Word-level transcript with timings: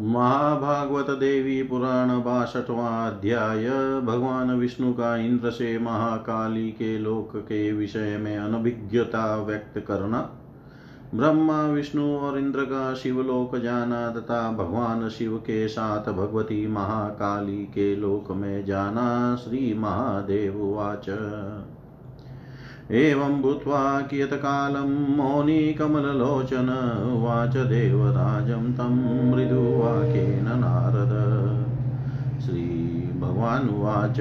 महाभागवत 0.00 1.10
देवी 1.10 1.62
पुराण 1.62 2.10
अध्याय 2.10 3.68
भगवान 4.00 4.50
विष्णु 4.50 4.92
का 4.92 5.16
इंद्र 5.16 5.50
से 5.50 5.78
महाकाली 5.78 6.70
के 6.70 6.98
लोक 6.98 7.36
के 7.36 7.72
विषय 7.72 8.16
में 8.20 8.38
अनभिज्ञता 8.38 9.36
व्यक्त 9.36 9.78
करना, 9.78 10.30
ब्रह्मा, 11.14 11.62
विष्णु 11.62 12.16
और 12.16 12.38
इंद्र 12.38 12.62
का 12.62 12.94
शिवलोक 12.94 13.56
जाना 13.56 14.10
तथा 14.10 14.52
भगवान 14.52 15.08
शिव 15.08 15.36
के 15.36 15.68
साथ 15.68 16.12
भगवती 16.12 16.66
महाकाली 16.66 17.64
के 17.64 17.96
लोक 17.96 18.32
में 18.32 18.64
जाना 18.64 19.36
श्री 19.36 19.74
महादेव 19.78 20.74
वाच। 20.76 21.10
एवं 22.90 23.42
भूत्वा 23.42 24.00
कियत्कालं 24.00 25.16
मौनी 25.16 25.72
कमललोचन 25.72 26.68
उवाच 27.16 27.56
देवराजं 27.56 28.72
तं 28.72 28.90
मृदुवाक्येन 29.30 30.44
नारद। 30.44 31.12
श्रीभगवानुवाच, 32.40 34.16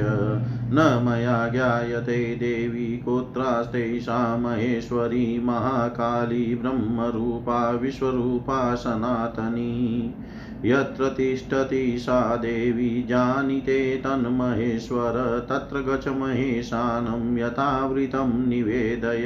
न 0.74 1.04
मया 1.05 1.48
ज्ञायते 1.48 2.36
देवी 2.36 2.98
कुत्रास्ते 2.98 4.00
सा 4.00 4.38
महेश्वरी 4.38 5.41
महाकाली 5.44 6.55
ब्रह्मरूपा 6.55 7.70
विश्वरूपा 7.70 8.76
सनातनी। 8.76 10.16
यत्र 10.66 11.10
तिष्ठति 11.10 12.00
सा 12.00 12.36
देवी 12.36 13.04
जानीते 13.04 13.98
तन्महेश्वर, 13.98 15.46
तत्र 15.50 15.80
गच 15.80 16.08
महेशानं 16.08 17.38
यथावृतं 17.38 18.48
निवेदय। 18.48 19.26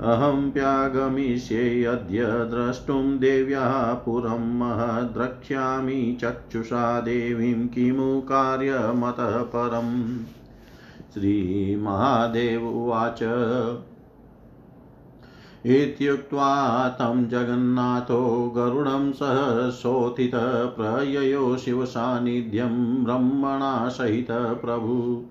अहं 0.00 0.50
प्यागमिष्ये 0.50 1.84
अद्य 1.84 2.24
द्रष्टुं 2.24 3.18
देव्याः 3.18 3.94
पुरं 3.94 4.58
महद्रक्ष्यामि 4.58 6.18
चक्षुषा 6.20 7.00
देवीं 7.00 7.68
किमु 7.68 8.20
कार्यमतः 8.20 9.42
परम्। 9.42 10.18
श्रीमहादेव 11.14 12.68
उवाच। 12.68 13.22
इत्युक्त्वा 15.64 16.88
तं 16.88 17.28
जगन्नाथो 17.28 18.50
गरुडं 18.56 19.12
सह 19.12 19.70
शोथितः 19.70 20.64
प्रययो 20.64 21.56
शिवसान्निध्यं 21.56 23.04
ब्रह्मणा 23.04 23.88
सहित 23.88 24.26
प्रभु। 24.30 25.24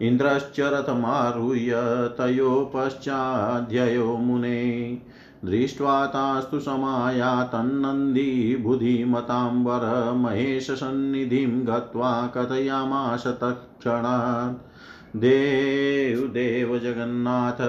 इन्द्रश्च 0.00 0.60
रथमारुह्य 0.60 1.72
तयोः 2.18 2.64
पश्चाध्ययो 2.64 4.16
मुने। 4.16 4.98
दृष्ट्वा 5.44 6.06
तास्तु 6.06 6.60
समायातन्नन्दी 6.60 8.56
बुधिमतां 8.56 9.64
वर 9.64 10.12
महेशसन्निधिं 10.12 11.66
गत्वा 11.66 12.26
कथयामास 12.26 13.26
तत्क्षणात् 13.26 14.71
देवदेव 15.16 16.78
जगन्नाथ 16.78 17.60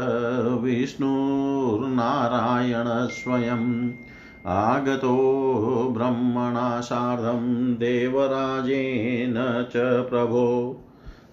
विष्णुर्नारायण 0.61 3.07
स्वयम् 3.07 3.91
आगतो 4.47 5.93
ब्रह्मणा 5.97 6.81
सार्धं 6.81 7.73
देवराजेन 7.73 9.63
च 9.63 10.05
प्रभो। 10.09 10.77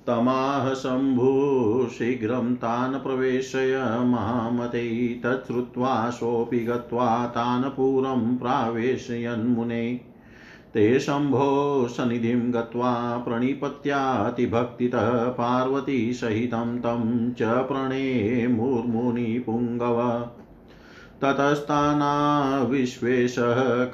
तमाह 0.06 0.74
शम्भु 0.74 1.88
शीघ्रं 1.88 2.54
तान् 2.54 2.94
प्रवेशय 2.94 4.00
महामते, 4.04 5.20
तच्छ्रुत्वा 5.24 6.10
सोऽपि 6.10 6.58
गत्वा 6.58 7.26
तान् 7.26 7.64
पुरं 7.64 8.36
प्रावेशयन्मुने 8.36 10.09
ते 10.74 11.00
शम्भो 11.00 11.86
सन्निधिं 11.90 12.54
गत्वा 12.54 13.18
प्रणिपत्यातिभक्तितः 13.18 15.28
पार्वतीसहितं 15.28 16.78
तं 16.78 17.32
च 17.32 17.42
प्रणे 17.42 18.46
मुर्मुनिपुङ्गव। 18.46 20.28
ततस्ताना 21.24 22.64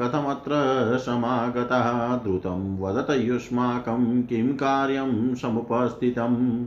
कथमत्र 0.00 0.52
समागतः? 0.98 2.16
द्रुतं 2.16 2.78
वदत 2.78 3.06
युष्माकं 3.10 4.22
किं 4.22 4.48
कार्यं 4.48 5.34
समुपस्थितम्? 5.34 6.66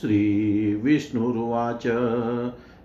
श्रीविष्णुरुवाच। 0.00 1.86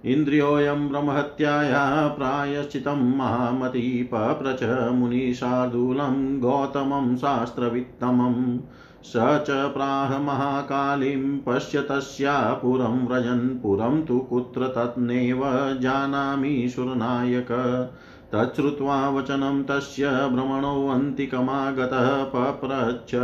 इन्द्रियोऽयं 0.06 0.90
ब्रह्महत्यायाः 0.90 2.08
प्रायश्चितं 2.08 3.18
महामती 3.18 4.04
पप्रच 4.04 4.94
मुनिशार्दूलं 4.94 6.40
गौतमं 6.40 7.16
शास्त्रवित्तमम् 7.16 8.60
स 9.04 9.14
च 9.18 9.48
प्राह 9.50 10.20
महाकालीं 10.20 11.40
पश्य 11.40 11.82
तस्या 11.82 12.54
पुरं 12.54 13.08
व्रजन्, 13.08 13.62
पुरं 13.62 14.02
तु 14.02 14.20
कुत्र 14.20 14.68
तन्नेव 14.68 15.76
जानामि 15.80 16.72
सुरनायक। 16.76 17.92
तच्छ्रुत्वा 18.36 19.10
वचनं 19.10 19.64
तस्य 19.64 20.10
भ्रमणोऽन्तिकमागतः 20.10 22.24
पप्रच्छ, 22.24 23.16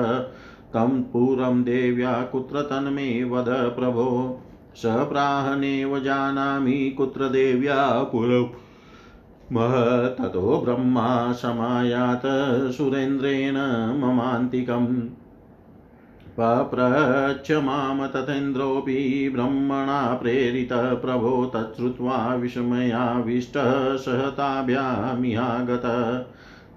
तं 0.74 1.04
पुरं 1.04 1.64
देव्या 1.64 2.14
कुत्र 2.14 2.62
तन्मे 2.62 3.24
वद 3.24 3.46
प्रभो। 3.50 4.42
स 4.76 4.84
प्राहनेव 4.86 6.00
जानामि 6.00 6.96
कुत्र 6.98 7.30
देव्या 7.30 8.10
मह 9.52 10.08
ततो 10.08 10.62
ब्रह्मा 10.66 11.32
समायात 11.32 12.22
सुरेन्द्रेण 12.72 13.54
ममान्तिकम्। 13.98 15.02
पप्रच्छ 16.40 17.52
माम 17.52 18.08
तथेन्द्रोऽपि 18.08 19.30
ब्रह्मणा 19.34 20.20
प्रेरितः 20.22 20.94
प्रभो 20.94 21.46
तच्छ्रुत्वा 21.46 22.36
विस्मयाविष्टः 22.36 23.96
सहताभ्यामिहागत। 23.96 25.82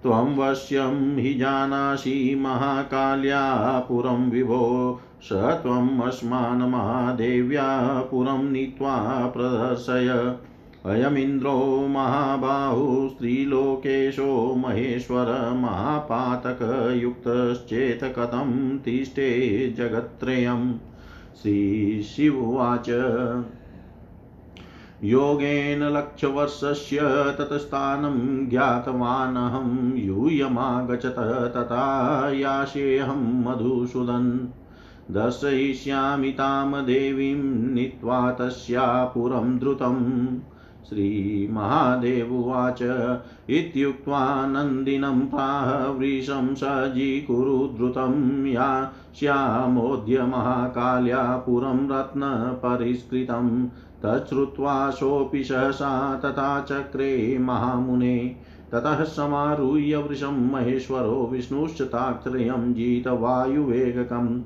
त्वं 0.03 0.37
वश्यं 0.37 1.17
हि 1.17 1.35
जानासि 1.35 2.39
महाकाल्या 2.41 3.85
पुरं 3.89 4.31
विभो 4.31 5.01
स 5.23 5.29
त्वम् 5.33 6.01
अस्मान् 6.01 6.71
महादेव्या 6.71 8.03
पुरं 8.11 8.53
नीत्वा 8.53 9.33
प्रदर्शय। 9.37 10.37
अयमिन्द्रो 10.87 11.87
महाबाहु 11.89 13.09
स्त्रीलोकेशो 13.09 14.55
महेश्वर 14.55 15.53
महापातकयुक्तश्चेत् 15.57 18.05
कथं 18.05 18.79
तिष्ठे 18.79 19.75
जगत्त्रयम्। 19.79 20.73
श्रीशिववाच 21.43 22.91
योगेन 25.05 25.83
लक्षवर्षस्य 25.83 26.99
तत्स्थानं 27.39 28.49
ज्ञातवानहं 28.49 29.97
यूयमागच्छत 29.97 31.15
तथा 31.57 32.31
यास्येऽहं 32.31 33.45
मधुसूदन्। 33.45 34.39
दर्शयिष्यामि 35.15 36.31
तां 36.31 36.73
देवीं 36.73 37.43
नीत्वा 37.75 38.33
तस्या 38.33 39.05
पुरं 39.05 39.59
द्रुतम्। 39.59 40.39
श्रीमहादेवुवाच 40.89 42.83
इत्युक्त्वा 43.51 44.47
नन्दिनं 44.47 45.21
प्राह 45.21 45.91
वृषं 45.91 46.55
सजीकुरु 46.55 47.69
द्रुतं। 47.77 48.47
या 48.47 48.93
श्यामोद्य 49.21 50.23
महाकाल्या 50.23 51.23
पुरं 51.47 51.89
रत्नपरिष्कृतं 51.89 53.67
तच्छ्रुत्वा 54.05 54.91
सोऽपि 54.91 55.45
सहसा 55.45 56.15
तथा 56.15 56.61
चक्रे 56.61 57.39
महामुने। 57.41 58.37
ततः 58.73 59.05
समारुह्य 59.05 59.97
वृषं 59.97 60.53
महेश्वरो 60.53 61.29
विष्णुश्च 61.33 61.83
ताक्त्रयं 61.83 62.75
जितवायुवेगकम् 62.75 64.41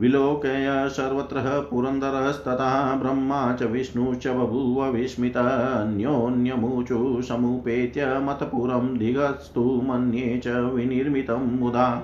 विलोकय 0.02 0.90
सर्वत्र 0.90 1.68
पुरन्दरस्तथा 1.72 2.96
ब्रह्मा 2.96 3.54
च 3.54 3.64
विष्णुश्च 3.64 4.28
बभूव 4.28 4.86
विस्मितन्योन्यमुचु 4.86 7.22
समुपेत्य 7.22 8.20
मतपुरं 8.20 8.98
दिगस्तु 8.98 9.82
मन्ये 9.84 10.42
च 10.44 10.48
विनिर्मितं 10.48 11.60
मुदा। 11.60 12.04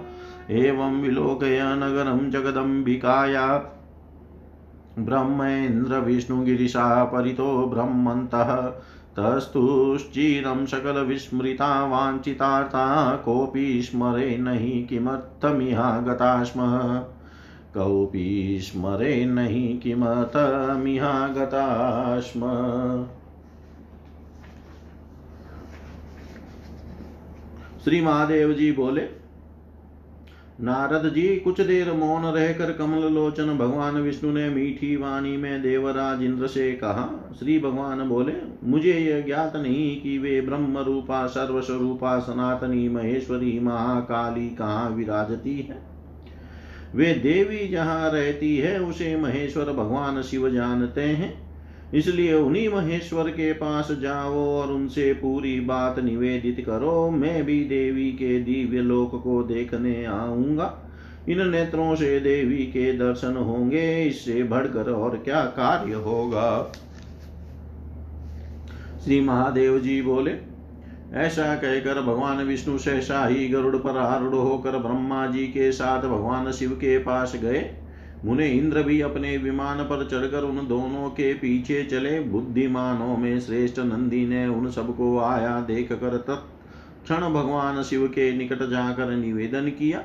एवं 0.50 1.02
विलोकय 1.02 1.60
नगरं 1.64 2.32
जगदम्बिकाया 2.32 3.72
ब्रह्मेन्द्रविष्णुगिरिशा 5.00 7.04
परितो 7.04 7.72
ब्रह्मन्तः। 7.74 8.74
तस्तुश्चिरं 9.20 10.66
सकलविस्मृता 10.66 11.86
वाञ्छितार्था 11.86 13.16
कोऽपि 13.16 13.82
स्मरे 13.82 14.38
नहि 14.38 14.88
किमर्थमिहागता 14.90 16.44
स्म। 16.44 16.62
कोऽपि 17.78 18.60
स्मरे 18.62 19.26
नहि 19.26 19.80
किमर्थमिहागता 19.84 21.66
स्म 22.20 22.42
श्री 27.84 28.02
महादेव 28.02 28.54
जी 28.54 28.72
बोले, 28.72 29.02
नारद 30.62 31.14
जी, 31.14 31.38
कुछ 31.40 31.62
देर 31.62 31.94
मौन 31.94 32.26
रहकर 32.26 32.72
कमल 32.74 33.04
लोचन 33.14 33.58
भगवान 33.58 33.96
विष्णु 33.96 34.32
ने 34.32 34.50
मीठी 34.50 34.96
वाणी 34.96 35.38
में 35.38 35.62
देवराज 35.62 36.24
इंद्र 36.24 36.48
से 36.48 36.72
कहा। 36.72 37.36
श्री 37.40 37.60
भगवान 37.60 38.10
बोले, 38.10 38.34
मुझे 38.64 38.94
यह 38.94 39.26
ज्ञात 39.26 39.56
नहीं 39.56 40.02
कि 40.02 40.18
वे 40.18 40.42
ब्रह्म 40.42 40.78
रूपा 40.78 41.28
सर्वस्वरूपा, 41.28 42.20
सनातनी 42.20 42.90
महेश्वरी, 42.90 43.60
महाकाली 43.60 44.50
कहाँ 44.50 44.90
विराजती 44.90 45.60
है। 45.60 45.93
वे 46.96 47.14
देवी 47.14 47.68
जहाँ 47.68 48.12
रहती 48.12 48.58
है, 48.58 48.80
उसे 48.80 49.16
महेश्वर 49.16 49.72
भगवान 49.74 50.22
शिव 50.22 50.50
जानते 50.50 51.02
हैं। 51.02 51.34
इसलिए 51.94 52.34
उन्हीं 52.34 52.68
महेश्वर 52.70 53.30
के 53.30 53.52
पास 53.54 53.92
जाओ 53.92 54.46
और 54.50 54.72
उनसे 54.72 55.14
पूरी 55.14 55.60
बात 55.60 56.00
निवेदित 56.00 56.64
करो। 56.66 57.10
मैं 57.10 57.44
भी 57.44 57.64
देवी 57.64 58.12
के 58.12 58.40
दिव्य 58.40 58.82
लोक 58.82 59.22
को 59.24 59.42
देखने 59.44 60.06
आऊँगा। 60.06 60.72
इन 61.30 61.48
नेत्रों 61.48 61.96
से 61.96 62.20
देवी 62.20 62.66
के 62.68 62.92
दर्शन 62.94 63.36
होंगे, 63.36 64.04
इससे 64.04 64.44
बढ़कर 64.44 64.92
और 64.92 65.18
क्या 65.18 65.44
कार्य 65.46 65.94
होगा? 65.94 66.72
श्री 69.04 69.20
महादेव 69.22 69.80
जी 69.80 70.02
बोले 70.02 70.32
ऐसा 71.14 71.56
कहकर 71.56 72.02
भगवान 72.02 72.38
विष्णु 72.38 72.78
से 72.78 73.02
शाही 73.02 73.48
गरुड़ 73.50 73.76
पर 73.76 73.98
आरूढ़ 73.98 74.34
होकर 74.34 74.78
ब्रह्मा 74.78 75.26
जी 75.28 75.46
के 75.48 75.72
साथ 75.72 76.02
भगवान 76.02 76.52
शिव 76.52 76.72
के 76.72 76.98
पास 76.98 77.36
गए। 77.36 77.76
मुने 78.26 78.48
इंद्र 78.48 78.84
भी 78.84 79.02
अपने 79.02 79.38
विमान 79.38 79.84
पर 79.84 80.08
चढ़कर 80.08 80.44
उन 80.44 80.68
दोनों 80.68 81.10
के 81.10 81.34
पीछे 81.34 81.84
चले। 81.84 82.20
बुद्धिमानों 82.20 83.18
में 83.18 83.40
श्रेष्ठ 83.40 83.80
नंदी 83.80 84.26
ने 84.28 84.48
उन 84.48 84.70
सबको 84.72 85.18
आया 85.20 85.60
देख 85.62 85.92
कर 85.94 86.18
तत्क्षण 86.18 87.22
भगवान 87.34 87.82
शिव 87.84 88.08
के 88.08 88.32
निकट 88.38 88.64
जाकर 88.70 89.12
निवेदन 89.12 89.70
किया। 89.70 90.04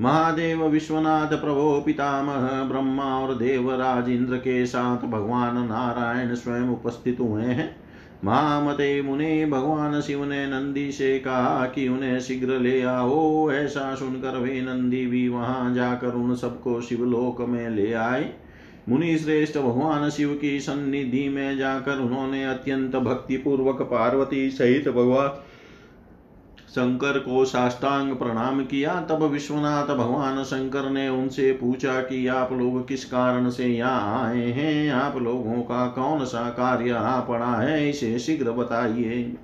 महादेव 0.00 0.64
विश्वनाथ 0.64 1.26
प्रभो 1.26 1.82
पितामह 1.86 2.62
ब्रह्मा 2.62 3.04
और 3.04 3.34
देवराज 3.34 4.08
इंद्र 4.08 4.36
के 4.36 4.66
साथ 4.66 5.06
भगवान 5.06 5.56
नारायण 5.68 6.34
स्वयं 6.34 6.68
उपस्थित 6.68 7.20
हुए 7.20 7.42
हैं। 7.42 7.81
महामते 8.24 9.02
मुने 9.02 9.46
भगवान 9.46 10.00
शिव 10.00 10.24
ने 10.24 10.46
नंदी 10.46 10.92
से 10.92 11.18
कहा 11.18 11.66
कि 11.66 11.88
उन्हें 11.88 12.20
शीघ्र 12.20 12.58
ले 12.58 12.82
आओ। 12.82 13.50
ऐसा 13.52 13.94
सुनकर 13.94 14.38
वे 14.38 14.60
नंदी 14.60 15.06
भी 15.06 15.28
वहाँ 15.28 15.74
जाकर 15.74 16.08
उन 16.08 16.34
सबको 16.34 16.80
शिवलोक 16.80 17.40
में 17.40 17.70
ले 17.70 17.92
आए। 17.92 18.32
मुनि 18.88 19.18
श्रेष्ठ 19.18 19.58
भगवान 19.58 20.10
शिव 20.10 20.38
की 20.40 20.60
सन्निधि 20.60 21.28
में 21.28 21.58
जाकर 21.58 21.98
उन्होंने 21.98 22.44
अत्यंत 22.44 22.96
भक्ति 22.96 23.36
पूर्वक 23.36 23.82
पार्वती 23.82 24.50
सहित 24.50 24.88
भगवान 24.88 25.28
शंकर 26.72 27.18
को 27.18 27.44
साष्टांग 27.44 28.16
प्रणाम 28.16 28.64
किया, 28.64 29.00
तब 29.00 29.22
विश्वनाथ 29.22 29.86
भगवान 29.86 30.44
शंकर 30.44 30.90
ने 30.90 31.08
उनसे 31.08 31.52
पूछा 31.52 32.00
कि 32.00 32.26
आप 32.26 32.52
लोग 32.52 32.88
किस 32.88 33.04
कारण 33.04 33.50
से 33.50 33.66
यहाँ 33.66 34.28
आए 34.28 34.50
हैं? 34.50 34.92
आप 34.92 35.16
लोगों 35.16 35.62
का 35.62 35.86
कौन 35.86 36.24
सा 36.24 36.50
कार्य 36.50 36.90
आ 36.90 37.20
पड़ा 37.20 37.54
है? 37.56 37.90
इसे 37.90 38.18
शीघ्र 38.18 38.50
बताइए। 38.50 39.36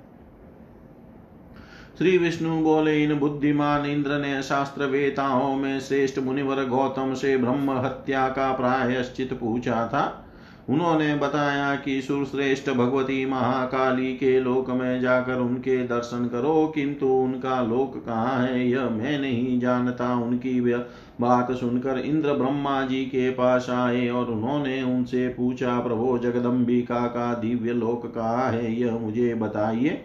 श्री 1.97 2.17
विष्णु 2.17 2.61
बोले, 2.61 3.03
इन 3.03 3.19
बुद्धिमान 3.19 3.85
इंद्र 3.85 4.11
ने 4.11 4.43
शास्त्र 4.43 4.85
वेताओं 4.85 5.55
में 5.55 5.79
श्रेष्ठ 5.79 6.19
मुनिवर 6.19 6.65
गौतम 6.65 7.13
से 7.13 7.37
ब्रह्म 7.37 7.71
हत्या 7.71 8.29
का 8.29 8.53
प्रायश्चित 8.53 9.33
पूछा 9.33 9.87
था। 9.87 10.25
उन्होंने 10.69 11.15
बताया 11.15 11.75
कि 11.75 12.01
सुरश्रेष्ठ 12.01 12.69
भगवती 12.69 13.25
महाकाली 13.25 14.13
के 14.13 14.39
लोक 14.39 14.69
में 14.69 15.01
जाकर 15.01 15.39
उनके 15.39 15.77
दर्शन 15.83 16.25
करो, 16.25 16.71
किंतु 16.75 17.07
उनका 17.07 17.61
लोक 17.61 17.97
कहाँ 18.05 18.37
है, 18.39 18.67
यह 18.69 18.89
मैं 18.89 19.17
नहीं 19.19 19.59
जानता। 19.59 20.13
उनकी 20.15 20.59
बात 21.21 21.51
सुनकर 21.51 21.97
इंद्र 21.97 22.33
ब्रह्मा 22.33 22.81
जी 22.81 23.03
के 23.05 23.29
पास 23.29 23.69
आए 23.69 24.07
और 24.09 24.25
उन्होंने 24.25 24.81
उनसे 24.83 25.27
पूछा, 25.29 25.79
प्रभो 25.79 26.17
जगदम्बिका 26.17 27.05
का 27.07 27.33
दिव्य 27.33 27.73
लोक 27.73 28.05
कहाँ 28.05 28.51
है, 28.51 28.73
यह 28.75 28.97
मुझे 28.97 29.33
बताइए। 29.35 30.01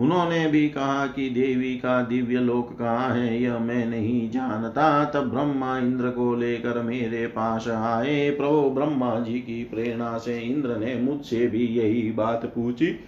उन्होंने 0.00 0.46
भी 0.46 0.68
कहा 0.68 1.06
कि 1.06 1.30
देवी 1.30 1.74
का 1.74 2.02
दिव्य 2.02 2.38
लोक 2.38 2.78
कहाँ 2.78 3.14
है, 3.14 3.42
यह 3.42 3.58
मैं 3.58 3.86
नहीं 3.86 4.30
जानता। 4.30 5.04
तब 5.04 5.30
ब्रह्मा 5.30 5.78
इंद्र 5.78 6.10
को 6.10 6.34
लेकर 6.34 6.82
मेरे 6.82 7.26
पास 7.26 7.68
आए। 7.68 8.30
प्रभु 8.30 8.70
ब्रह्मा 8.70 9.20
जी 9.20 9.38
की 9.38 9.64
प्रेरणा 9.64 10.18
से 10.18 10.38
इंद्र 10.38 10.76
ने 10.76 10.94
मुझसे 10.94 11.46
भी 11.46 11.66
यही 11.66 12.12
बात 12.12 12.46
पूछी। 12.46 13.00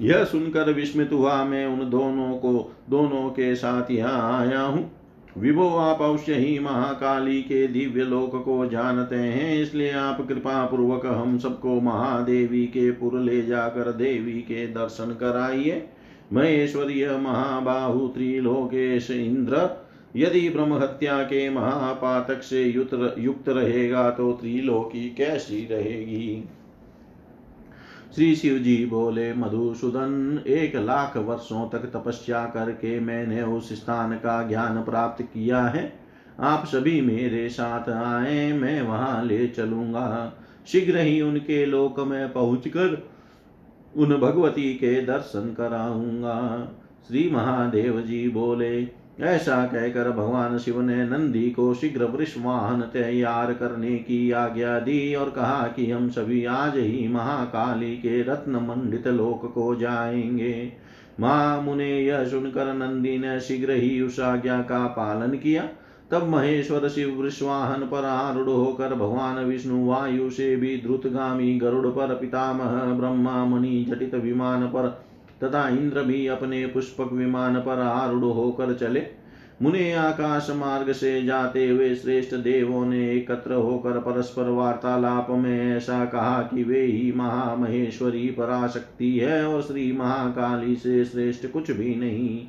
यह 0.00 0.24
सुनकर 0.24 0.72
विस्मित 0.72 1.12
हुआ, 1.12 1.44
मैं 1.44 1.66
उन 1.66 1.90
दोनों 1.90 2.36
को, 2.36 2.76
दोनों 2.90 3.30
के 3.30 3.54
साथ 3.54 3.90
यहाँ 3.90 4.46
आया 4.46 4.62
हूँ। 4.62 4.95
विभो 5.36 5.68
आप 5.68 6.02
अवश्य 6.02 6.34
ही 6.34 6.58
महाकाली 6.58 7.40
के 7.42 7.66
दिव्य 7.68 8.04
लोक 8.04 8.36
को 8.44 8.64
जानते 8.66 9.16
हैं, 9.16 9.62
इसलिए 9.62 9.90
आप 9.92 10.26
कृपा 10.28 10.64
पूर्वक 10.66 11.06
हम 11.06 11.36
सबको 11.38 11.80
महादेवी 11.80 12.64
के 12.66 12.90
पुर 12.90 13.18
ले 13.20 13.42
जाकर 13.42 13.90
देवी 13.92 14.40
के 14.42 14.66
दर्शन 14.66 15.16
कराइए। 15.20 15.82
महेश्वरीय 16.32 17.08
महाबाहु 17.16 18.06
त्रिलोकेश 18.08 19.10
इंद्र, 19.10 19.68
यदि 20.16 20.48
ब्रह्म 20.48 20.74
हत्या 20.74 21.22
के 21.22 21.48
महापातक 21.50 22.42
से 22.42 22.64
युक्त 22.64 23.48
रहेगा 23.48 24.10
तो 24.10 24.32
त्रिलोकी 24.32 25.08
कैसी 25.10 25.66
रहेगी? 25.70 26.44
श्री 28.16 28.36
शिव 28.36 28.58
जी 28.58 28.86
बोले, 28.86 29.34
मधुसूदन, 29.34 30.44
एक 30.46 30.76
लाख 30.76 31.16
वर्षों 31.16 31.68
तक 31.68 31.78
तपस्या 31.78 32.46
करके 32.46 33.00
मैंने 33.00 33.42
उस 33.42 33.72
स्थान 33.72 34.12
का 34.12 34.48
ज्ञान 34.48 34.82
प्राप्त 34.82 35.22
किया 35.22 35.62
है। 35.62 36.00
आप 36.40 36.64
सभी 36.66 37.00
मेरे 37.00 37.48
साथ 37.48 37.88
आए, 37.88 38.52
मैं 38.52 38.82
वहाँ 38.82 39.24
ले 39.24 39.46
चलूँगा। 39.48 40.32
शीघ्र 40.66 40.98
ही 40.98 41.20
उनके 41.20 41.66
लोक 41.66 42.00
में 42.00 42.32
पहुंचकर 42.32 43.08
उन 43.96 44.16
भगवती 44.16 44.74
के 44.74 45.02
दर्शन 45.02 45.54
कराऊँगा। 45.58 46.68
श्री 47.08 47.30
महादेव 47.30 48.00
जी 48.00 48.28
बोले 48.28 49.05
ऐसा 49.20 49.66
कहकर 49.66 50.10
भगवान 50.10 50.58
शिव 50.58 50.80
ने 50.80 51.04
नंदी 51.04 51.50
को 51.50 51.74
शीघ्र 51.74 52.04
वृषवाहन 52.04 52.80
तैयार 52.80 53.52
करने 53.52 53.96
की 53.96 54.30
आज्ञा 54.30 54.78
दी 54.78 55.14
और 55.14 55.30
कहा 55.30 55.72
कि 55.76 55.90
हम 55.90 56.08
सभी 56.08 56.44
आज 56.44 56.76
ही 56.76 57.08
महाकाली 57.08 57.96
के 57.96 58.22
रत्न 58.22 58.56
मंडित 58.56 59.08
लोक 59.08 59.52
को 59.54 59.76
जाएँगे। 59.76 60.72
माँ 61.20 61.62
मुने 61.62 62.00
यह 62.00 62.24
सुनकर 62.24 62.74
नंदी 62.74 63.18
ने 63.18 63.40
शीघ्र 63.40 63.70
ही 63.70 64.00
उस 64.00 64.20
आज्ञा 64.20 64.60
का 64.60 64.86
पालन 64.86 65.30
किया। 65.30 65.68
तब 66.10 66.28
महेश्वर 66.28 66.88
शिव 66.88 67.22
वृषवाहन 67.22 67.80
पर 67.80 68.04
आरूढ़ 68.04 68.48
होकर 68.48 68.94
भगवान 68.94 69.44
विष्णु 69.44 69.86
वायु 69.86 70.30
से 70.30 70.56
भी 70.56 70.76
द्रुतगामी 70.76 71.58
गरुड़ 71.58 71.86
पर 71.86 72.14
पितामह 72.14 72.98
ब्रह्मा 72.98 73.44
मुनि 73.44 73.86
जटित 73.88 74.14
विमान 74.14 74.66
पर 74.66 75.05
तथा 75.44 75.68
इंद्र 75.68 76.02
भी 76.02 76.26
अपने 76.26 76.66
पुष्पक 76.66 77.12
विमान 77.12 77.54
पर 77.56 77.80
आरूढ़ 77.80 78.24
होकर 78.24 78.74
चले। 78.74 79.02
मुने 79.62 79.92
आकाश 79.92 80.50
मार्ग 80.50 80.92
से 80.92 81.22
जाते 81.22 81.68
हुए 81.68 81.94
श्रेष्ठ 81.94 82.34
देवों 82.34 82.84
ने 82.86 82.98
एकत्र 83.12 83.52
होकर 83.52 83.98
परस्पर 84.00 84.48
वार्तालाप 84.48 85.30
में 85.30 85.76
ऐसा 85.76 86.04
कहा 86.04 86.40
कि 86.42 86.64
वे 86.64 86.82
ही 86.82 87.12
महामहेश्वरी 87.12 88.26
पराशक्ति 88.30 89.18
है 89.18 89.46
और 89.46 89.62
श्री 89.62 89.90
महाकाली 89.92 90.76
से 90.76 91.04
श्रेष्ठ 91.04 91.46
कुछ 91.46 91.70
भी 91.70 91.94
नहीं। 91.94 92.46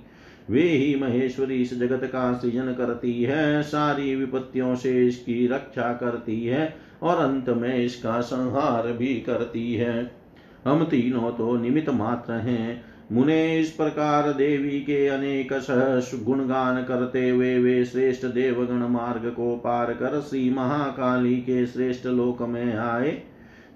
वे 0.50 0.62
ही 0.62 0.96
महेश्वरी 0.96 1.56
इस 1.56 1.74
जगत 1.80 2.04
का 2.06 2.34
सृजन 2.34 2.74
करती 2.74 3.24
है, 3.24 3.64
सारी 3.64 4.16
विपत्तियों 4.16 4.76
से 4.76 5.08
इसकी 5.08 5.48
रक्षा 5.48 5.94
करती 5.94 6.44
है 6.46 6.74
और 7.04 7.18
अंत 7.18 7.50
में 7.50 7.76
इसका 7.78 8.20
संहार 8.22 8.92
भी 8.92 9.16
करती 9.16 9.74
है। 9.74 10.27
हम 10.68 10.84
तीनों 10.84 11.32
तो 11.32 11.56
निमित 11.58 11.90
मात्र 11.90 12.34
हैं। 12.34 12.84
मुने 13.12 13.60
इस 13.60 13.70
प्रकार 13.72 14.32
देवी 14.34 14.80
के 14.80 15.08
अनेक 15.08 15.54
सहस 15.54 16.12
गुणगान 16.24 16.84
करते 16.84 17.30
हुए 17.30 17.58
वे 17.60 17.84
श्रेष्ठ 17.86 18.26
देवगण 18.26 18.88
मार्ग 18.88 19.30
को 19.30 19.56
पार 19.56 19.94
कर 19.94 20.20
श्री 20.22 20.50
महाकाली 20.50 21.36
के 21.36 21.66
श्रेष्ठ 21.66 22.06
लोक 22.06 22.42
में 22.42 22.76
आए, 22.76 23.22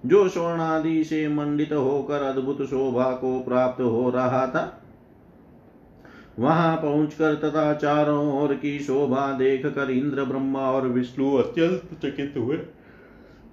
जो 0.05 0.27
स्वर्णादि 0.29 1.03
से 1.03 1.27
मंडित 1.27 1.74
होकर 1.74 2.24
अद्भुत 2.24 2.62
शोभा 2.62 3.12
को 3.13 3.39
प्राप्त 3.39 3.81
हो 3.81 4.10
रहा 4.10 4.45
था। 4.48 4.77
वहाँ 6.39 6.75
पहुंचकर 6.77 7.36
तथा 7.36 7.74
चारों 7.74 8.41
ओर 8.41 8.53
की 8.53 8.77
शोभा 8.79 9.31
देख 9.31 9.65
कर 9.65 9.91
इंद्र 9.91 10.24
ब्रह्मा 10.24 10.69
और 10.71 10.88
विष्णु 10.88 11.33
अत्यंत 11.36 12.00
चकित 12.05 12.33
हुए। 12.38 12.57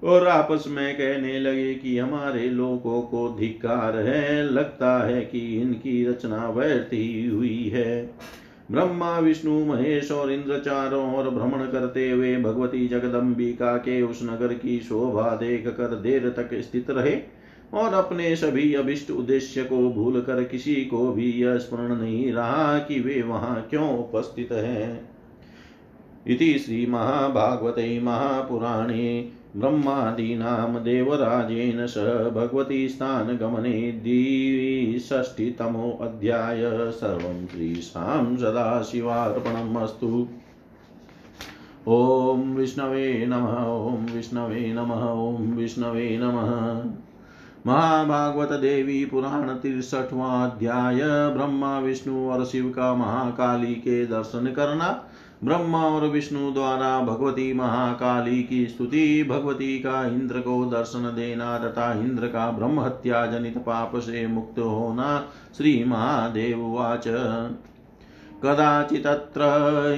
और 0.05 0.27
आपस 0.27 0.65
में 0.69 0.95
कहने 0.95 1.39
लगे 1.41 1.75
कि 1.75 1.99
हमारे 1.99 2.49
लोगों 2.49 3.03
को 3.03 3.37
धिकार 3.39 3.97
है, 3.97 4.53
लगता 4.53 5.07
है 5.07 5.21
कि 5.23 5.61
इनकी 5.61 6.05
रचना 6.07 6.51
व्यर्थी 6.51 7.27
हुई 7.27 7.69
है। 7.69 8.15
ब्रह्मा, 8.71 9.19
विष्णु, 9.19 9.65
महेश 9.65 10.11
और 10.11 10.33
इंद्र 10.33 10.59
चारों 10.59 11.15
और 11.15 11.31
भ्रमण 11.31 11.67
करते 11.67 12.11
हुए 12.11 12.37
भगवती 12.37 12.89
जगदम्बिका 12.89 13.77
के 13.77 14.03
उस 14.03 14.21
नगर 14.23 14.55
की 14.55 14.79
शोभा 14.81 15.37
देख 15.37 15.69
कर 15.69 15.95
देर 15.95 16.29
तक 16.29 16.51
स्थित 16.55 16.91
रहे 16.91 17.17
और 17.75 17.95
अपने 17.95 18.37
सभी 18.37 18.75
अभिष्ट 18.75 19.11
उद्देश्य 19.11 19.65
को 19.65 19.91
भूल 19.91 20.21
कर 20.21 20.43
किसी 20.45 20.75
को 20.75 21.13
भी 21.13 21.33
यह 21.33 21.57
स्मरण 21.57 21.97
नहीं 21.97 22.33
रहा 22.33 22.79
कि 22.79 23.01
वे 23.01 23.23
वहाँ 23.23 23.67
क्यों 23.71 23.99
उपस्थित 23.99 24.53
हैं। 24.53 25.11
इति 26.27 26.59
श्रीमहाभागवते 26.59 28.01
महापुराणे 28.01 29.33
ब्रह्मादीनां 29.57 30.75
देवराजेन 30.75 31.87
सह 31.87 32.31
भगवती 32.31 32.89
स्थानगमने 32.89 33.93
द्विषष्टितमोऽध्याय 33.93 36.91
सर्वं 36.91 37.47
श्रीशां 37.47 38.37
सदाशिवार्पणम् 38.37 39.77
अस्तु। 39.77 40.29
ॐ 41.89 42.55
विष्णवे 42.55 43.27
नमः, 43.27 43.65
ॐ 43.65 44.15
विष्णवे 44.15 44.73
नमः, 44.73 45.05
ॐ 45.05 45.37
विष्णवे 45.37 46.21
नमः। 46.23 46.83
महाभागवत 47.67 48.49
देवी 48.49 49.05
पुराण 49.05 49.55
ब्रह्मा, 51.31 51.79
विष्णु 51.79 52.31
और 52.31 52.45
शिव 52.45 52.73
का 52.77 52.95
महाकाली 52.95 53.75
के 53.75 54.07
दर्शन 54.07 54.53
करना। 54.57 55.08
ब्रह्मा 55.45 55.85
और 55.85 56.07
विष्णु 56.07 56.53
द्वारा 56.53 57.01
भगवती 57.01 57.53
महाकाली 57.53 58.43
की 58.43 58.67
स्तुति, 58.67 59.27
भगवती 59.31 59.79
का 59.79 60.07
इंद्र 60.07 60.41
को 60.41 60.65
दर्शन 60.65 60.99
देना 60.99 61.59
तथा 61.59 61.93
इंद्र 61.93 62.27
का 62.27 62.51
ब्रह्म 62.51 62.81
हत्या 62.81 63.27
जनित 63.27 63.59
पाप 63.59 63.97
से 63.97 64.27
मुक्त 64.27 64.59
होना 64.59 65.25
श्री 65.57 65.85
महादेव 65.85 66.77
वाच। 66.77 67.05
कदाचितत्र 68.45 69.41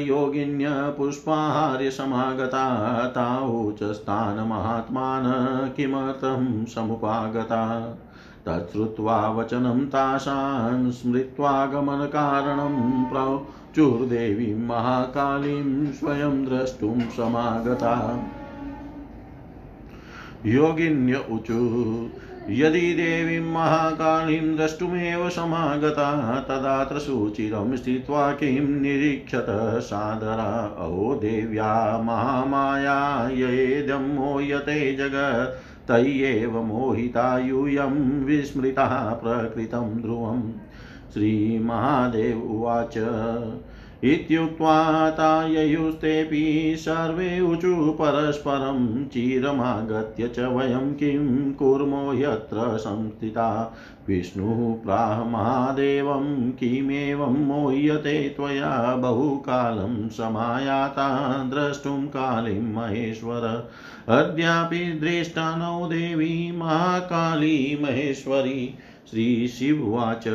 योगिन्य 0.00 0.66
पुष्पाहार्य 0.70 1.90
समागता 1.90 3.06
ताऊचस्थानमहात्मान 3.06 5.23
किमर्थं 5.76 6.64
समुपागता। 6.64 7.99
तच्छ्रुत्वा 8.47 9.28
वचनं 9.28 9.87
तासां 9.87 10.90
स्मृत्वा 10.90 11.66
गमनकारणं 11.66 13.04
प्रचुर्देवीं 13.70 14.66
महाकालीं 14.66 15.92
स्वयं 15.92 16.44
द्रष्टुं 16.44 17.00
समागता 17.00 18.24
योगिन्य 20.46 21.24
ऊचु 21.30 22.10
यदि 22.50 22.94
देवीं 22.94 23.52
महाकालीं 23.52 24.56
द्रष्टुमेव 24.56 25.28
समागता, 25.28 26.40
तदा 26.40 26.98
सुचिरं 26.98 27.76
स्थित्वा 27.76 28.32
किं 28.32 28.80
निरीक्षत 28.80 29.46
सादरा? 29.80 30.76
अहो 30.78 31.14
देव्या 31.14 32.02
महामाया 32.02 33.28
येदं 33.28 34.14
मोयते 34.14 34.96
जगत् 34.96 35.88
तय्येव 35.88 36.62
मोहिता 36.62 37.38
यूयं 37.38 38.24
विस्मृता 38.24 39.20
प्रकृतं 39.24 40.02
ध्रुवम्। 40.02 40.52
श्रीमहादेव 41.14 42.42
उवाच। 42.42 42.98
इत्युक्त्वा 44.04 45.10
ताययुस्तेऽपि 45.10 46.74
सर्वे 46.78 47.40
ऊचु 47.40 47.74
परस्परं 47.74 49.04
चिरमागत्य 49.06 50.28
च 50.28 50.38
वयं 50.38 50.94
किं 50.94 51.52
कुर्मो 51.52 52.12
यत्र 52.12 52.78
संस्थिता। 52.78 53.76
विष्णुः 54.08 54.82
प्राह 54.84 55.24
महादेवं 55.24 56.50
किमेवं 56.50 57.46
मोह्यते 57.46 58.28
त्वया 58.28 58.96
बहुकालं 58.96 60.08
समायाता 60.08 61.08
द्रष्टुं 61.44 62.06
कालीं 62.06 62.60
महेश्वर। 62.60 63.70
अद्यापि 64.08 64.78
दृष्टा 64.78 65.56
नौ 65.56 65.86
देवी 65.86 66.52
महाकाली 66.56 67.78
महेश्वरी। 67.82 68.74
श्रीशिववाच 69.10 70.28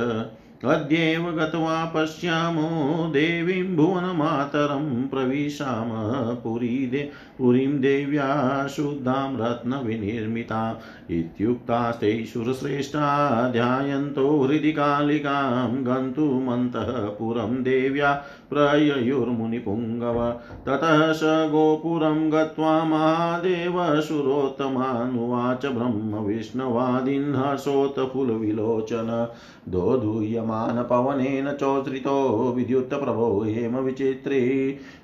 अद्यैव 0.65 1.31
गत्वा 1.31 1.85
पश्यामो 1.95 2.67
देवीं 3.07 3.75
भुवनमातरं 3.75 5.07
प्रविशाम 5.07 5.89
पुरी 6.35 6.87
दे, 6.87 7.11
पुरीं 7.37 7.79
देव्या 7.79 8.67
शुद्धां 8.67 9.37
रत्नविनिर्मिता। 9.37 10.81
इत्युक्तास्ते 11.09 12.25
सुरश्रेष्ठा 12.25 13.49
ध्यायन्तो 13.49 14.43
हृदि 14.43 14.71
कालिकां 14.71 15.85
गन्तुमन्तः 15.85 16.91
पुरं 16.91 17.63
देव्या 17.63 18.23
प्रययुर्मुनिपुङ्गव 18.49 20.17
ततः 20.65 21.13
स 21.13 21.21
गोपुरं 21.23 22.31
गत्वा 22.31 22.83
महादेव 22.83 24.01
सुरोत्तमानुवाच 24.01 25.65
ब्रह्मविष्णवादिन् 25.65 27.35
दोधूयमानपवनेन 27.35 29.27
दोधूयमान 29.69 30.83
पवनेन 30.83 31.51
चोत्रितो 31.51 32.53
विद्युत्प्रभो 32.55 33.43
हेमविचित्रे। 33.43 34.41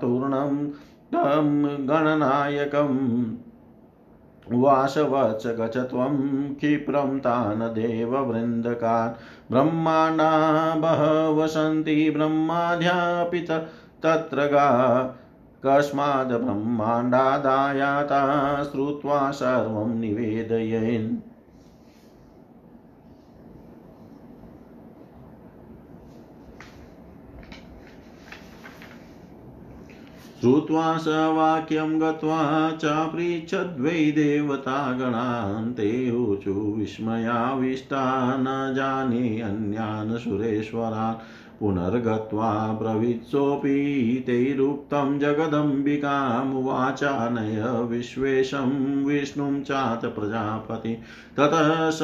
तूर्णं 0.00 0.56
तं 1.14 1.52
गणनायकम् 1.88 2.96
वासवत्स 4.46 5.46
गच 5.58 5.76
त्वं 5.90 6.16
क्षिप्रं 6.54 7.18
तान् 7.18 7.62
देववृन्दकान् 7.74 9.14
ब्रह्माण्डा 9.52 10.30
बहवः 10.82 11.46
सन्ति 11.54 11.96
तत्र 14.02 14.46
गा 14.52 14.68
कस्माद् 15.66 16.32
ब्रह्माण्डादायाता 16.32 18.20
श्रुत्वा 18.64 19.30
सर्वं 19.30 20.00
निवेदयेन्। 20.00 21.16
श्रुत्वा 30.40 30.98
स 30.98 31.04
वाक्यं 31.08 32.00
गत्वा 32.00 32.70
चापृच्छद्वै 32.76 34.10
देवतागणान् 34.10 35.74
ते 35.74 36.10
ऊचु 36.10 36.74
विस्मयाविष्टा 36.78 38.36
न 38.36 38.74
जाने 38.74 39.40
अन्यान् 39.40 40.18
सुरेश्वरान्। 40.18 41.16
पुनर्गत्वा 41.60 42.78
ब्रवीत्सोऽपि 42.82 44.24
तैरुक्तं 44.26 45.18
जगदम्बिकामुवाचानय 45.18 47.86
विश्वेशं 47.86 49.04
विष्णुं 49.04 49.62
चात 49.62 50.04
प्रजापति। 50.04 50.98
ततः 51.36 51.90
स 51.90 51.98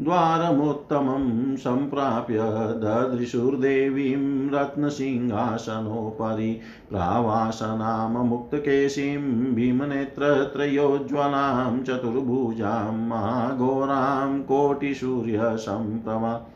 मन्दिरद्वारमुत्तमं 0.00 1.56
सम्प्राप्य 1.56 2.38
ददृशुर्देवीं 2.82 4.50
रत्नसिंहासनोपरि 4.50 6.60
प्रावासनां 6.90 8.26
मुक्तकेशीं 8.26 9.54
भीमनेत्रत्रयोज्ज्वलां 9.54 11.82
चतुर्भुजां 11.82 13.08
महाघोरां 13.08 14.42
कोटिसूर्यसम्प्रभा 14.42 16.50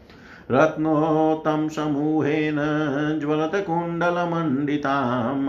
रत्नोत्तं 0.51 1.69
समूहेन 1.69 2.57
ज्वलतकुण्डलमण्डिताम् 3.21 5.49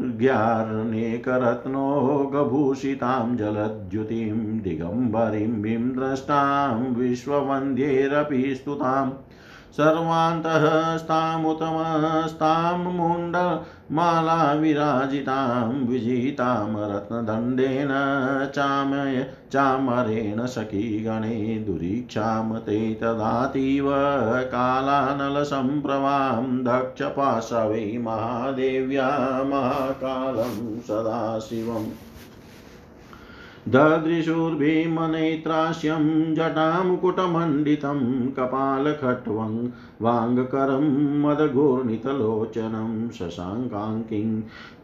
ज्ञानेकरत्नो 0.00 2.30
गभूषितां 2.34 3.36
जलद्युतिं 3.36 4.60
दिगम्बरीं 4.60 5.48
भीं 5.48 5.78
द्रष्टां 5.78 6.94
विश्ववन्द्यैरपि 6.94 8.54
स्तुतां। 8.54 9.10
सर्वान्तः 9.72 10.96
स्तामुतमस्तां 10.96 12.78
मुण्डमाला 12.78 13.75
विराजितां 14.60 15.86
विजितां 15.86 16.90
रत्नदण्डेन 16.90 17.88
चामय 18.54 19.26
चामरेण 19.52 20.46
सखीगणे 20.46 21.64
दुरीक्षां 21.66 22.58
ते 22.58 22.94
तदातीव 22.94 23.90
कालानलसम्प्रवां 24.44 26.64
दक्षपाशवे 26.64 27.98
महादेव्या 27.98 29.42
महाकालं 29.44 30.80
सदाशिवम्। 30.80 32.05
ददृशुर्भीमनेत्रास्यं 33.74 36.04
जटामुकुटमण्डितं 36.34 38.00
कपालखट्वं 38.36 39.54
वाङ्गकरं 40.06 40.84
मदघूर्णितलोचनं 41.22 42.92
शशाङ्काङ्किं 43.16 44.28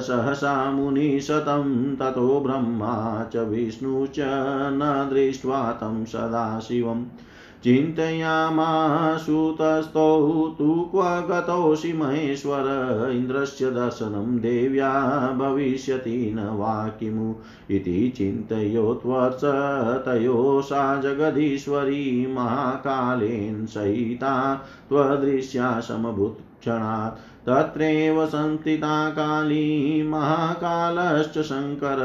सहसा 0.00 0.70
मुनिशतं 0.70 1.96
ततो 1.96 2.40
ब्रह्मा 2.40 3.28
च 3.34 3.36
विष्णुश्च 3.36 4.16
न 4.78 5.10
दृष्ट्वा 5.12 5.72
तं 5.72 6.04
सदाशिवम् 6.04 7.04
चिन्तयामाशुतस्थौ 7.64 10.54
तु 10.58 10.90
क्व 10.94 11.02
गतोऽसि 11.02 11.92
महेश्वर, 11.92 13.08
इन्द्रस्य 13.12 13.70
दर्शनं 13.70 14.38
देव्या 14.38 15.36
भविष्यति 15.38 16.32
न 16.36 16.48
वा 16.48 16.88
किमु? 16.88 17.34
इति 17.70 18.12
चिन्तयोत्वर्ष 18.16 19.40
तयो 20.04 20.62
सा 20.62 21.00
जगदीश्वरी 21.00 22.34
महाकालेन 22.34 23.66
सहिता 23.66 24.64
त्वदृश्या 24.88 25.80
समभूत्क्षणात् 25.80 27.33
तत्रैव 27.46 28.26
संस्थिता 28.26 29.10
काली 29.10 30.02
महाकालश्च 30.08 31.38
शङ्कर 31.38 31.96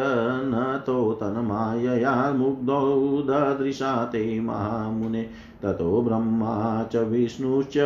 न 0.45 0.81
तो 0.85 1.11
तन्मायया 1.11 2.31
मुग्धौ 2.31 3.21
ददृशा 3.21 4.05
ते 4.05 4.39
महामुने। 4.39 5.23
ततो 5.63 6.01
ब्रह्मा 6.01 6.83
च 6.83 6.95
विष्णुश्च 6.95 7.77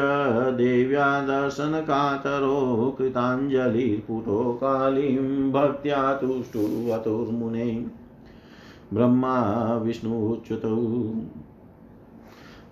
देव्या 0.57 1.21
दर्शनकातरो 1.21 2.95
कृताञ्जलिर्पुटो 2.97 4.59
कालीं 4.63 5.51
भक्त्या 5.51 6.13
तुष्टुवतुर्मुने। 6.13 7.85
ब्रह्मा 8.93 9.39
विष्णुच्युतौ 9.77 10.75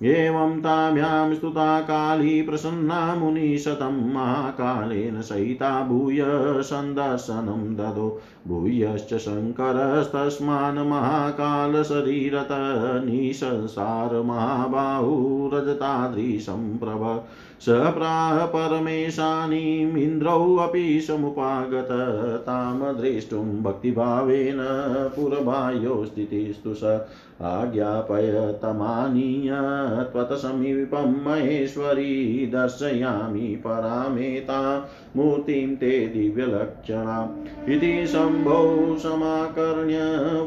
एवं 0.03 0.59
ताभ्यां 0.59 1.35
स्तुता 1.35 1.81
काली 1.81 2.41
प्रसन्ना 2.41 3.15
मुनिशतं 3.15 4.13
महाकालेन 4.13 5.21
सहिता 5.21 5.87
भूय 5.87 6.23
सन्दर्शनं 6.61 7.75
ददो। 7.75 8.21
भूयश्च 8.47 9.13
शङ्करस्तस्मान् 9.13 10.77
महाकालशरीरत 10.77 12.47
निसंसार 13.05 14.21
महाबाहुरजतादृशं 14.21 16.77
प्रभ 16.77 17.23
स 17.61 17.69
प्राह 17.69 18.45
परमेशानीमिन्द्रौऽपि 18.45 21.01
समुपागत। 21.01 21.87
तां 22.45 23.01
द्रष्टुं 23.01 23.63
भक्तिभावेन 23.63 24.57
पुरबाह्यो 25.15 26.05
स्थितिस्तु 26.05 26.73
स। 26.73 26.83
आज्ञापय 27.41 28.59
तमानीय 28.61 29.51
त्वत्समीपं 30.03 31.25
महेश्वरी 31.25 32.45
दर्शयामि 32.45 33.39
परामेता। 33.39 34.89
मूर्तिं 35.15 35.75
ते 35.75 36.07
दिव्यलक्षणाम् 36.07 37.69
इति 37.69 38.07
शम्भो 38.07 38.97
समाकर्ण्य 38.99 39.97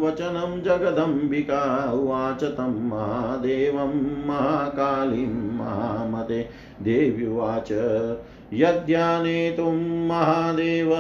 वचनं 0.07 0.63
जगदम्बिका 0.63 1.93
उवाच 1.93 2.45
तं 2.45 2.89
महादेवं 2.89 3.93
महाकालीं 4.29 5.59
महामते। 5.59 6.49
देव्युवाच 6.83 7.73
यद्यानेतुं 8.53 10.07
महादेव, 10.09 10.91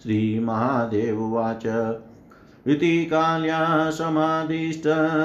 श्रीमहादेववाच 0.02 1.62
इति 2.66 3.04
काल्या 3.04 3.90
समादिष्ट 3.90 4.82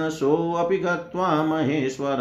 सोऽपि 0.10 0.78
गत्वा 0.78 1.44
महेश्वर 1.44 2.20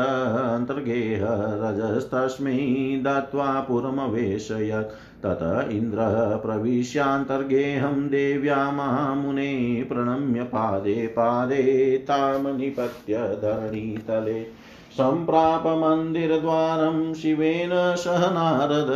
अन्तर्गेह 0.54 1.20
रजस्तस्मै 1.30 3.02
दत्त्वा 3.04 3.61
पुरमवेशयत्। 3.61 4.94
तत 5.26 5.68
इन्द्रः 5.72 6.37
प्रविश्यान्तर्गेहं 6.37 8.09
देव्या 8.09 8.70
महामुने 8.70 9.83
प्रणम्य 9.88 10.42
पादे 10.42 11.06
पादे 11.06 11.96
तामनिपत्य 12.09 13.18
धरणीतले। 13.18 14.60
सम्प्राप 14.96 15.66
मन्दिरद्वारं 15.81 16.96
शिवेन 17.14 17.70
सह 18.05 18.31
नारद 18.31 18.88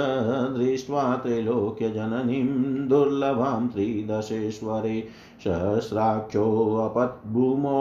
दृष्ट्वा 0.56 1.04
त्रैलोक्यजननीं 1.16 2.88
दुर्लभां 2.88 3.68
त्रिदशेश्वरे 3.74 4.96
सहस्राक्षोऽपद्भूमौ 5.44 7.78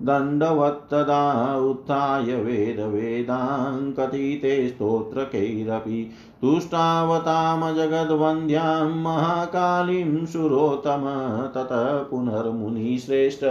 प्रणमदण्डवत्तदा 0.00 1.22
उत्थाय 1.70 2.34
वेदवेदाङ्कथिते 2.44 4.52
स्तोत्रकैरपि 4.68 5.98
तुष्टावतां 6.42 7.74
जगद्वन्द्यां 7.74 8.88
महाकालीं 9.02 10.24
सुरोत्तम 10.26 11.04
ततः 11.54 11.84
पुनर्मुनिश्रेष्ठ 12.10 13.44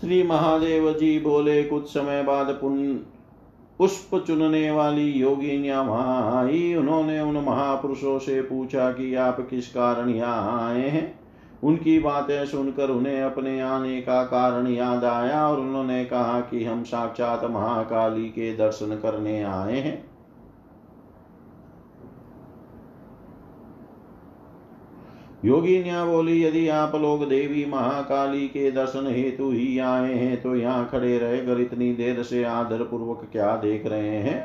श्री 0.00 0.22
महादेव 0.22 0.92
जी 0.92 1.20
बोले, 1.20 1.64
कुछ 1.64 1.88
समय 1.88 2.22
बाद 2.22 2.46
पुण्य 2.46 3.00
पुष्प 3.78 4.24
चुनने 4.26 4.70
वाली 4.70 5.10
योगिनियाँ 5.12 5.84
वहाँ 5.84 6.44
आई। 6.44 6.74
उन्होंने 6.74 7.20
उन 7.20 7.36
महापुरुषों 7.36 8.18
से 8.18 8.42
पूछा 8.42 8.92
कि 8.92 9.14
आप 9.14 9.46
किस 9.50 9.68
कारण 9.68 10.08
यहाँ 10.08 10.70
आए 10.70 10.88
हैं? 10.88 11.20
उनकी 11.64 11.98
बातें 11.98 12.46
सुनकर 12.46 12.90
उन्हें 12.90 13.22
अपने 13.22 13.60
आने 13.60 14.00
का 14.00 14.24
कारण 14.24 14.66
याद 14.66 15.04
आया 15.04 15.48
और 15.48 15.60
उन्होंने 15.60 16.04
कहा 16.04 16.40
कि 16.40 16.64
हम 16.64 16.82
साक्षात 16.82 17.44
महाकाली 17.44 18.24
के 18.24 18.56
दर्शन 18.56 18.86
करने 18.86 19.42
आए 19.42 19.78
हैं। 19.78 20.09
योगिनिया 25.44 26.04
बोली, 26.04 26.42
यदि 26.44 26.66
आप 26.68 26.94
लोग 26.94 27.28
देवी 27.28 27.64
महाकाली 27.64 28.46
के 28.48 28.70
दर्शन 28.70 29.06
हेतु 29.06 29.50
ही 29.50 29.78
आए 29.78 30.14
हैं 30.14 30.40
तो 30.42 30.54
यहाँ 30.56 30.88
खड़े 30.92 31.18
रहकर 31.18 31.60
इतनी 31.60 31.92
देर 31.94 32.22
से 32.22 32.42
आदर 32.44 32.82
पूर्वक 32.82 33.26
क्या 33.32 33.54
देख 33.56 33.86
रहे 33.86 34.16
हैं? 34.18 34.42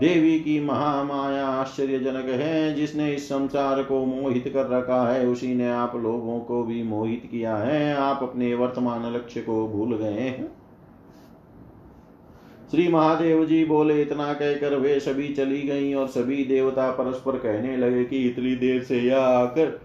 देवी 0.00 0.38
की 0.40 0.58
महामाया 0.60 1.46
आश्चर्यजनक 1.46 2.28
है, 2.30 2.74
जिसने 2.74 3.12
इस 3.12 3.28
संसार 3.28 3.82
को 3.82 4.04
मोहित 4.04 4.48
कर 4.48 4.66
रखा 4.68 5.02
है, 5.08 5.26
उसी 5.26 5.54
ने 5.54 5.70
आप 5.70 5.96
लोगों 5.96 6.40
को 6.40 6.62
भी 6.64 6.82
मोहित 6.82 7.28
किया 7.30 7.56
है। 7.56 7.94
आप 7.94 8.22
अपने 8.22 8.54
वर्तमान 8.54 9.12
लक्ष्य 9.14 9.40
को 9.40 9.66
भूल 9.68 9.96
गए 9.96 10.20
हैं। 10.20 10.52
श्री 12.70 12.88
महादेव 12.88 13.44
जी 13.46 13.64
बोले, 13.64 14.02
इतना 14.02 14.32
कहकर 14.32 14.74
वे 14.74 15.00
सभी 15.00 15.28
चली 15.28 15.62
गई 15.62 15.92
और 15.94 16.06
सभी 16.08 16.44
देवता 16.44 16.90
परस्पर 16.90 17.36
कहने 17.38 17.76
लगे 17.76 18.04
कि 18.04 18.28
इतनी 18.28 18.54
देर 18.56 18.82
से 18.82 19.00
यह 19.00 19.18
आकर 19.18 19.80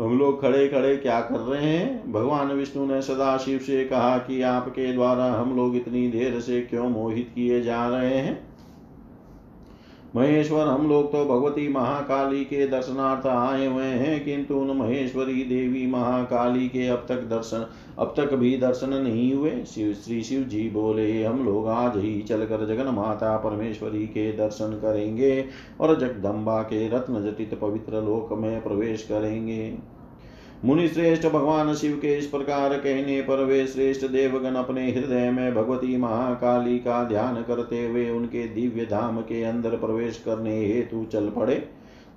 हम 0.00 0.18
लोग 0.18 0.42
खड़े 0.42 0.68
खड़े 0.68 0.96
क्या 0.96 1.20
कर 1.20 1.40
रहे 1.40 1.62
हैं? 1.62 2.12
भगवान 2.12 2.52
विष्णु 2.52 2.86
ने 2.86 3.02
सदा 3.02 3.38
शिव 3.38 3.58
से 3.58 3.84
कहा 3.84 4.18
कि 4.18 4.42
आपके 4.42 4.92
द्वारा 4.92 5.32
हम 5.32 5.56
लोग 5.56 5.76
इतनी 5.76 6.08
देर 6.08 6.40
से 6.40 6.60
क्यों 6.60 6.88
मोहित 6.88 7.32
किए 7.34 7.62
जा 7.62 7.88
रहे 7.88 8.14
हैं? 8.14 8.53
महेश्वर, 10.14 10.66
हम 10.66 10.88
लोग 10.88 11.10
तो 11.12 11.24
भगवती 11.24 11.68
महाकाली 11.68 12.44
के 12.44 12.66
दर्शनार्थ 12.66 13.26
आए 13.26 13.66
हुए 13.66 13.84
हैं, 13.84 14.24
किंतु 14.24 14.54
उन 14.54 14.76
महेश्वरी 14.76 15.42
देवी 15.44 15.86
महाकाली 15.86 16.68
के 16.68 16.86
अब 16.88 17.04
तक 17.08 17.22
दर्शन, 17.30 17.66
अब 17.98 18.14
तक 18.16 18.34
भी 18.34 18.56
दर्शन 18.58 18.94
नहीं 18.94 19.32
हुए। 19.34 19.50
शिव, 19.64 19.92
श्री 19.94 20.22
शिव 20.22 20.42
जी 20.42 20.68
बोले, 20.70 21.24
हम 21.24 21.44
लोग 21.44 21.68
आज 21.68 21.96
ही 21.96 22.20
चलकर 22.20 22.66
जगन 22.66 22.90
माता 22.94 23.36
परमेश्वरी 23.36 24.06
के 24.06 24.30
दर्शन 24.32 24.78
करेंगे 24.82 25.44
और 25.80 25.98
जगदम्बा 26.00 26.60
के 26.62 26.88
रत्न 26.88 27.24
जटित 27.24 27.58
पवित्र 27.60 28.02
लोक 28.02 28.32
में 28.32 28.62
प्रवेश 28.62 29.02
करेंगे। 29.02 29.93
मुनि 30.64 30.88
श्रेष्ठ 30.88 31.26
भगवान 31.26 31.74
शिव 31.74 31.96
के 31.96 32.14
इस 32.18 32.26
प्रकार 32.26 32.74
कहने 32.74 33.20
पर 33.20 33.44
वे 33.44 33.66
श्रेष्ठ 33.66 34.06
देवगण 34.06 34.54
अपने 34.54 34.90
हृदय 34.92 35.30
में 35.30 35.54
भगवती 35.54 35.96
महाकाली 35.96 36.78
का 36.78 37.04
ध्यान 37.04 37.34
करते 37.42 37.86
हुए 37.86 38.10
उनके 38.10 38.46
दिव्य 38.48 38.84
धाम 38.84 39.20
के 39.20 39.42
अंदर 39.44 39.70
प्रवेश 39.70 40.22
करने 40.24 40.66
हेतु 40.66 41.04
चल 41.12 41.28
पड़े। 41.28 41.54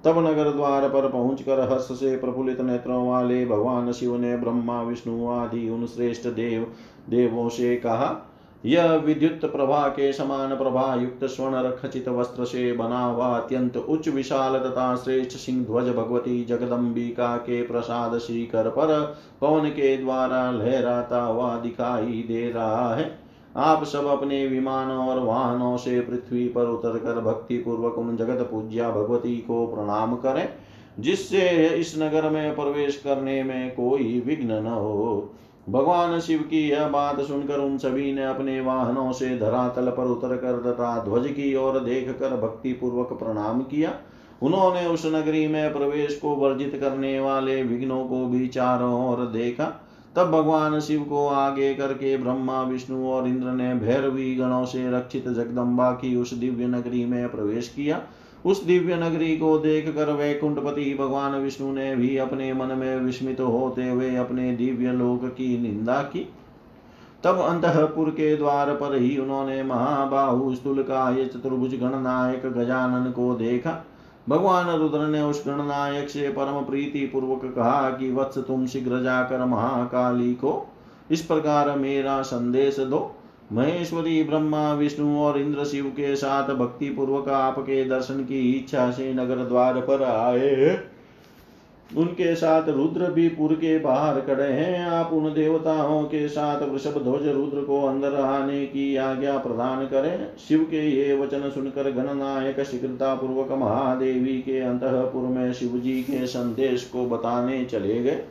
तब 0.06 0.28
नगर 0.28 0.52
द्वार 0.52 0.90
पर 0.90 1.10
पहुंचकर 1.10 1.60
हर्ष 1.72 1.88
से 1.92 2.18
प्रफुल्लित 2.18 2.62
नेत्रों 2.62 3.08
वाले 3.08 3.46
भगवान 3.46 3.92
शिव 3.92 4.18
ने 4.18 4.38
ब्रह्मा, 4.38 4.82
विष्णु 4.82 5.30
आदि 5.30 5.70
उन 5.70 5.86
श्रेष्ठ 5.86 6.28
देव, 6.28 6.72
देवों 7.10 7.50
से 7.50 7.76
कहा 7.76 8.34
यह 8.68 8.94
विद्युत 8.96 9.52
प्रभा 9.52 9.88
के 9.88 10.12
समान 10.14 10.56
प्रभा 10.56 10.94
युक्त 10.96 11.24
स्वर्ण 11.26 11.70
खचित 11.72 12.08
वस्त्र 12.10 12.46
से 12.46 12.72
बना 12.74 13.00
हुआ 13.00 13.28
अत्यंत 13.28 13.78
उच्च 13.78 14.08
विशाल 14.08 14.58
तथा 14.60 14.96
श्रेष्ठ 14.96 15.38
सिंह 15.38 15.64
ध्वज 15.66 15.90
भगवती 15.90 16.44
जगदम्बिका 16.46 17.36
के 17.38 17.62
प्रसाद 17.62 18.18
शिखर 18.18 18.70
पर 18.70 19.18
पवन 19.42 19.70
के 19.70 19.96
द्वारा 19.98 20.52
लहराता 20.52 21.22
हुआ 21.22 21.56
दिखाई 21.58 22.24
दे 22.28 22.50
रहा 22.52 22.96
है। 22.96 23.12
आप 23.56 23.84
सब 23.84 24.06
अपने 24.06 24.46
विमानों 24.48 25.08
और 25.08 25.20
वाहनों 25.20 25.78
से 25.78 26.00
पृथ्वी 26.02 26.48
पर 26.48 26.66
उतरकर 26.66 27.20
भक्ति 27.22 27.58
पूर्वक 27.58 27.98
उन 27.98 28.16
जगत 28.18 28.48
पूज्या 28.52 28.90
भगवती 28.92 29.36
को 29.38 29.66
प्रणाम 29.68 30.16
करें, 30.16 30.50
जिससे 31.00 31.68
इस 31.68 31.98
नगर 31.98 32.30
में 32.30 32.56
प्रवेश 32.56 32.98
करने 32.98 33.44
में 33.44 33.72
कोई 33.72 34.24
विघ्न 34.26 34.52
न 34.52 34.68
हो। 34.68 35.34
भगवान 35.70 36.20
शिव 36.20 36.40
की 36.40 36.70
यह 36.70 36.88
बात 36.88 37.22
सुनकर 37.22 37.60
उन 37.60 37.78
सभी 37.78 38.14
ने 38.14 38.26
अपने 38.26 38.62
वाहनों 38.62 39.12
से 39.12 39.38
धरातल 39.38 39.90
पर 39.90 40.04
उतर 40.04 40.36
कर 40.38 40.72
तथा 40.72 41.04
ध्वज 41.04 41.28
की 41.28 41.56
ओर 41.56 41.80
देख 41.80 42.10
कर 42.20 42.38
भक्ति 42.42 42.74
पूर्वक 42.74 43.14
प्रणाम 43.14 43.62
किया। 43.62 43.94
उन्होंने 44.42 44.86
उस 44.86 45.06
नगरी 45.06 45.48
में 45.48 45.74
प्रवेश 45.74 46.20
को 46.20 46.30
वर्जित 46.30 46.78
करने 46.82 47.20
वाले 47.20 47.64
विघ्नों 47.64 48.06
को 48.06 48.26
भी 48.26 48.48
चारों 48.48 49.10
ओर 49.10 49.26
देखा। 49.26 49.66
तब 50.16 50.32
भगवान 50.32 50.80
शिव 50.80 51.04
को 51.04 51.28
आगे 51.28 51.74
करके 51.74 52.18
ब्रह्मा, 52.18 52.62
विष्णु 52.62 53.08
और 53.08 53.28
इंद्र 53.28 53.48
ने 53.48 53.74
भैरवी 53.76 54.36
गणों 54.36 54.66
से 54.66 54.92
रक्षित 54.92 55.28
जगदम्बा 55.28 55.92
की 55.92 56.16
उस 56.16 56.34
दिव्य 56.34 56.68
नगरी 56.68 57.06
में 57.06 57.30
प्रवेश 57.30 57.68
किया। 57.68 58.02
उस 58.46 58.64
दिव्य 58.66 58.96
नगरी 58.96 59.38
को 59.38 59.58
देख 59.58 59.96
कर 59.96 60.12
वैकुंठपति 60.12 60.96
भगवान 61.00 61.36
विष्णु 61.36 61.72
ने 61.74 61.96
भी 61.96 62.18
अपने 62.18 62.54
मन 62.54 62.76
में 62.78 63.00
विस्मित 63.00 63.40
होते 63.40 63.90
हुए 63.90 64.16
अपने 64.16 64.52
दिव्य 64.52 64.92
लोक 64.92 65.26
की 65.26 65.58
निंदा 65.58 66.02
की। 66.02 66.28
तब 67.24 67.40
अंतपुर 67.40 68.10
के 68.10 68.36
द्वार 68.38 68.74
पर 68.74 68.96
ही 68.96 69.18
उन्होंने 69.18 69.64
महाबाहु 69.64 70.56
स्थूल 70.56 70.84
का 70.84 71.10
ये 71.18 71.26
चतुर्भुज 71.26 71.76
गणनायक 71.76 72.46
गजानन 72.46 73.12
को 73.12 73.34
देखा। 73.36 73.84
भगवान 74.30 74.70
रुद्र 74.70 75.08
ने 75.08 75.22
उस 75.22 75.44
गणनायक 75.48 76.10
से 76.10 76.30
परम 76.30 76.62
प्रीति 76.62 77.06
पूर्वक 77.06 77.54
कहा 77.56 77.90
कि 77.90 78.12
वत्स 78.12 78.38
तुम 78.38 78.66
शीघ्र 78.68 79.04
जाकर 79.04 79.46
महाकाली 79.46 80.34
को 80.34 80.68
इस 81.12 81.22
प्रकार 81.22 81.78
मेरा 81.78 82.22
संदेश 82.22 82.80
दो। 82.80 83.00
महेश्वरी 83.54 84.24
ब्रह्मा, 84.24 84.74
विष्णु 84.74 85.18
और 85.20 85.40
इंद्र 85.40 85.66
शिव 85.66 85.86
के 85.86 86.16
साथ 86.16 86.50
भक्ति 86.56 86.90
पूर्वक 86.90 87.30
आपके 87.30 87.84
दर्शन 87.86 88.24
की 88.24 88.52
इच्छा 88.52 88.92
से 88.92 89.14
नगर 89.14 89.36
द्वार 89.36 89.80
पर 89.82 90.04
आए। 90.04 90.80
उनके 91.98 92.36
साथ 92.36 92.70
रुद्र 92.70 93.12
भी 93.12 93.28
पुर 93.30 93.54
के 93.54 93.80
बाहर 93.80 94.20
खड़े 94.22 94.52
हैं। 94.52 94.86
आप 94.86 95.14
उन 95.14 95.34
देवताओं 95.34 96.04
के 96.04 96.28
साथ 96.28 96.62
वृषभ 96.62 97.04
ध्वज 97.04 97.28
रुद्र 97.28 97.62
को 97.62 97.82
अंदर 97.86 98.16
आने 98.16 98.66
की 98.66 98.96
आज्ञा 98.96 99.38
प्रदान 99.38 99.86
करें। 99.86 100.38
शिव 100.38 100.64
के 100.64 100.90
ये 100.90 101.18
वचन 101.18 101.50
सुनकर 101.50 101.92
गणनायक 101.92 102.60
शीघ्रता 102.62 103.16
पूर्वक 103.16 103.52
महादेवी 103.52 104.38
के 104.42 104.60
अंतपुर 104.60 105.22
में 105.22 105.54
शिव 105.54 105.78
जी 105.78 106.02
के 106.02 106.28
संदेश 106.28 106.84
को 106.84 107.06
बताने 107.06 107.66
चले 107.66 108.04
गए। 108.04 108.22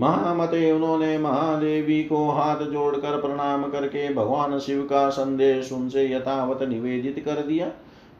महामते 0.00 0.72
उन्होंने 0.72 1.18
महादेवी 1.18 2.04
को 2.04 2.30
हाथ 2.30 2.56
जोड़कर 2.56 3.20
प्रणाम 3.20 3.62
करके 3.62 4.14
भगवान 4.14 4.58
शिव 4.58 4.82
का 4.82 5.08
संदेश 5.10 5.72
उनसे 5.72 6.12
यथावत 6.12 6.62
निवेदित 6.62 7.22
कर 7.24 7.42
दिया। 7.42 7.70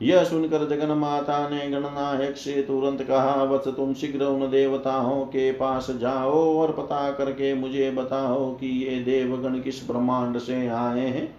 यह 0.02 0.24
सुनकर 0.24 0.68
जगन 0.68 0.92
माता 0.92 1.48
ने 1.48 1.70
गणनायक 1.70 2.36
से 2.36 2.62
तुरंत 2.62 3.02
कहा 3.02 3.42
वत्स 3.42 3.68
तुम 3.68 3.94
शीघ्र 3.94 4.24
उन 4.24 4.50
देवताओं 4.50 5.24
के 5.24 5.52
पास 5.52 5.90
जाओ 5.90 6.58
और 6.58 6.72
पता 6.72 7.10
करके 7.10 7.54
मुझे 7.54 7.90
बताओ 7.90 8.54
कि 8.54 8.66
ये 8.66 9.00
देवगण 9.00 9.60
किस 9.60 9.90
ब्रह्मांड 9.90 10.38
से 10.38 10.66
आए 10.66 11.00
हैं। 11.00 11.34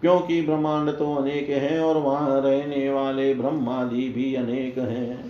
क्योंकि 0.00 0.42
ब्रह्मांड 0.42 0.90
तो 0.90 1.14
अनेक 1.14 1.50
है 1.50 1.80
और 1.80 1.96
वहाँ 1.96 2.40
रहने 2.40 2.90
वाले 2.90 3.34
ब्रह्मादि 3.34 4.08
भी 4.08 4.34
अनेक 4.34 4.78
हैं। 4.78 5.29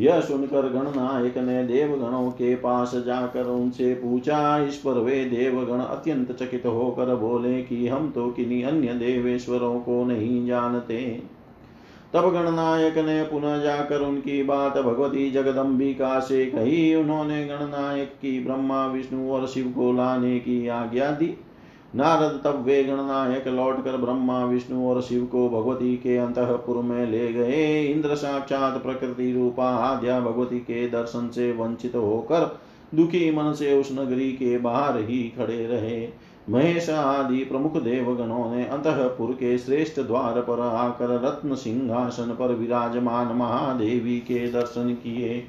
यह 0.00 0.20
सुनकर 0.20 0.68
गणनायक 0.68 1.38
ने 1.38 1.64
देवगणों 1.64 2.30
के 2.30 2.54
पास 2.54 2.94
जाकर 2.94 3.44
उनसे 3.44 3.94
पूछा, 3.94 4.58
इस 4.58 4.76
पर 4.76 4.90
वे 4.90 5.24
देवगण 5.24 5.80
अत्यंत 5.80 6.32
चकित 6.32 6.66
होकर 6.66 7.14
बोले 7.14 7.62
कि 7.62 7.88
हम 7.88 8.10
तो 8.10 8.30
किन्हीं 8.30 8.64
अन्य 8.64 8.94
देवेश्वरों 8.94 9.80
को 9.80 10.04
नहीं 10.04 10.46
जानते। 10.46 11.22
तब 12.12 12.32
गणनायक 12.32 12.98
ने 12.98 13.22
पुनः 13.22 13.58
जाकर 13.58 14.00
उनकी 14.00 14.42
बात 14.42 14.78
भगवती 14.78 15.30
जगदम्बिका 15.30 16.20
से 16.20 16.46
कही। 16.46 16.94
उन्होंने 16.94 17.44
गणनायक 17.46 18.08
की 18.08 18.44
ब्रह्मा, 18.44 18.86
विष्णु 18.86 19.30
और 19.30 19.46
शिव 19.46 19.72
को 19.76 19.92
लाने 19.92 20.38
की 20.38 20.68
आज्ञा 20.68 21.10
दी। 21.10 21.36
नारद 21.94 22.40
तब 22.44 22.62
वे 22.62 22.84
गणनायक 22.84 23.48
लौटकर 23.48 23.96
ब्रह्मा, 23.96 24.44
विष्णु 24.44 24.88
और 24.88 25.02
शिव 25.02 25.24
को 25.24 25.48
भगवती 25.48 25.96
के 25.96 26.16
अंतपुर 26.16 26.76
में 26.76 27.06
ले 27.06 27.32
गए। 27.32 27.84
इंद्र 27.84 28.14
साक्षात 28.14 28.82
प्रकृति 28.82 29.32
रूपा 29.32 29.68
आद्या 29.68 30.20
भगवती 30.20 30.58
के 30.58 30.88
दर्शन 30.88 31.28
से 31.28 31.52
वंचित 31.52 31.96
होकर 31.96 32.60
दुखी 32.94 33.30
मन 33.30 33.52
से 33.52 33.80
उस 33.80 33.92
नगरी 33.92 34.32
के 34.32 34.58
बाहर 34.58 34.98
ही 34.98 35.22
खड़े 35.38 35.66
रहे। 35.66 36.08
महेश 36.50 36.90
आदि 36.90 37.44
प्रमुख 37.44 37.76
देवगणों 37.76 38.56
ने 38.56 38.64
अंतपुर 38.64 39.32
के 39.32 39.58
श्रेष्ठ 39.58 40.00
द्वार 40.00 40.40
पर 40.40 40.60
आकर 40.60 41.08
रत्न 41.08 41.54
सिंहासन 41.54 42.36
पर 42.38 42.54
विराजमान 42.54 43.36
महादेवी 43.36 44.18
के 44.18 44.50
दर्शन 44.50 44.94
किए। 44.94 45.44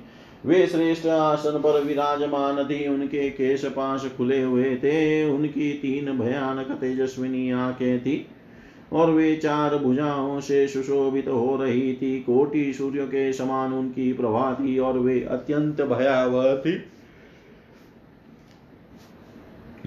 वे 0.45 0.65
श्रेष्ठ 0.67 1.05
आसन 1.05 1.59
पर 1.59 1.81
विराजमान 1.83 2.63
थी। 2.63 2.87
उनके 2.87 3.29
केश 3.29 3.65
पाश 3.65 4.05
खुले 4.17 4.41
हुए 4.41 4.75
थे। 4.75 5.29
उनकी 5.29 5.71
तीन 5.73 6.17
भयानक 6.17 6.71
तेजस्विनी 6.71 7.51
आँखें 7.51 7.99
थी 7.99 8.25
और 8.93 9.11
वे 9.11 9.35
चार 9.35 9.77
भुजाओं 9.77 10.39
से 10.39 10.67
सुशोभित 10.67 11.27
हो 11.27 11.55
रही 11.55 11.93
थी। 11.93 12.19
कोटि 12.19 12.73
सूर्य 12.73 13.05
के 13.05 13.31
समान 13.33 13.73
उनकी 13.73 14.13
प्रभा 14.13 14.53
थी 14.53 14.77
और 14.79 14.99
वे 14.99 15.19
अत्यंत 15.21 15.81
भयावह 15.81 16.55
थी। 16.55 16.77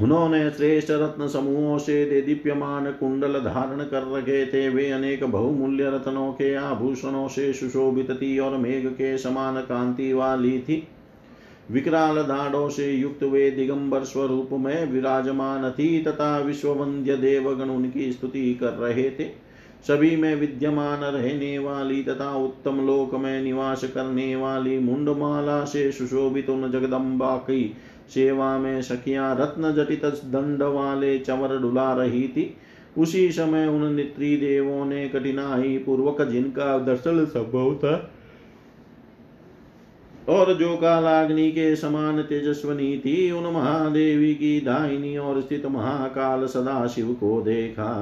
उन्होंने 0.03 0.51
श्रेष्ठ 0.51 0.91
रत्न 0.91 1.29
समूहों 1.29 1.79
से 1.79 2.05
दे 2.05 2.21
दीप्यमान 2.23 2.91
कुंडल 2.91 3.33
धारण 3.33 3.85
कर 3.85 4.13
रखे 4.17 4.47
थे। 4.47 4.69
वे 4.69 4.91
अनेक 4.91 5.25
बहुमूल्य 5.25 5.91
रत्नों 5.91 6.33
के 6.33 6.55
आभूषणों 6.55 7.29
से 7.29 7.53
सुशोभित 7.53 8.11
थी 8.11 8.39
और 8.39 8.57
मेघ 8.57 8.87
के 8.87 9.19
समान 9.19 9.57
कांति 9.57 10.13
वाली 10.13 10.59
थी। 10.59 10.89
विकराल 11.71 12.17
दाढ़ों 12.17 12.69
से 12.69 12.93
युक्त 12.93 13.23
वे 13.23 13.51
दिगंबर 13.51 14.05
स्वरूप 14.05 14.49
में 14.53 14.93
विराजमान 14.93 15.71
थी 15.71 16.03
तथा 16.03 16.39
विश्ववंद्य 16.39 17.17
देवगण 17.17 17.71
उनकी 17.71 18.13
स्तुति 18.13 18.55
कर 18.55 18.73
रहे 18.73 19.11
थे। 19.11 19.49
सभी 19.89 20.17
में 20.17 20.35
विद्यमान 20.35 21.01
रहने 21.01 21.59
वाली 21.59 22.03
तथा 22.03 22.37
उत्तम 22.37 22.87
लोक 22.87 23.15
में 23.15 23.43
निवास 23.43 23.85
करने 23.85 24.37
वाली 24.37 24.79
मुंडमाला 24.79 25.65
से 25.65 25.93
सुशोभित 25.93 26.51
उन 26.51 26.71
जगदम्बा 26.71 27.37
की 27.37 27.75
सेवा 28.09 28.57
में 28.59 28.81
सखिया 28.83 29.33
रत्न 29.33 29.75
जटित 29.75 30.05
दंड 30.27 30.63
वाले 30.65 31.19
चवर 31.19 31.57
डुला 31.59 31.93
रही 31.95 32.27
थी 32.29 32.55
उसी 32.99 33.31
समय 33.33 33.67
उन 33.67 33.93
नित्री 33.95 34.37
देवों 34.37 34.85
ने 34.85 35.09
कठिनाई 35.09 35.77
पूर्वक 35.79 36.23
जिनका 36.23 36.79
दर्शन 36.79 37.25
संभव 37.25 37.75
था, 37.75 38.11
और 40.29 40.53
जो 40.55 40.77
कालाग्नि 40.77 41.51
के 41.51 41.75
समान 41.77 42.23
तेजस्वनी 42.23 42.97
थी 42.99 43.31
उन 43.31 43.53
महादेवी 43.53 44.35
की 44.35 44.61
दाहिनी 44.61 45.17
और 45.17 45.41
स्थित 45.41 45.67
महाकाल 45.67 46.47
सदाशिव 46.47 47.13
को 47.13 47.41
देखा। 47.43 47.93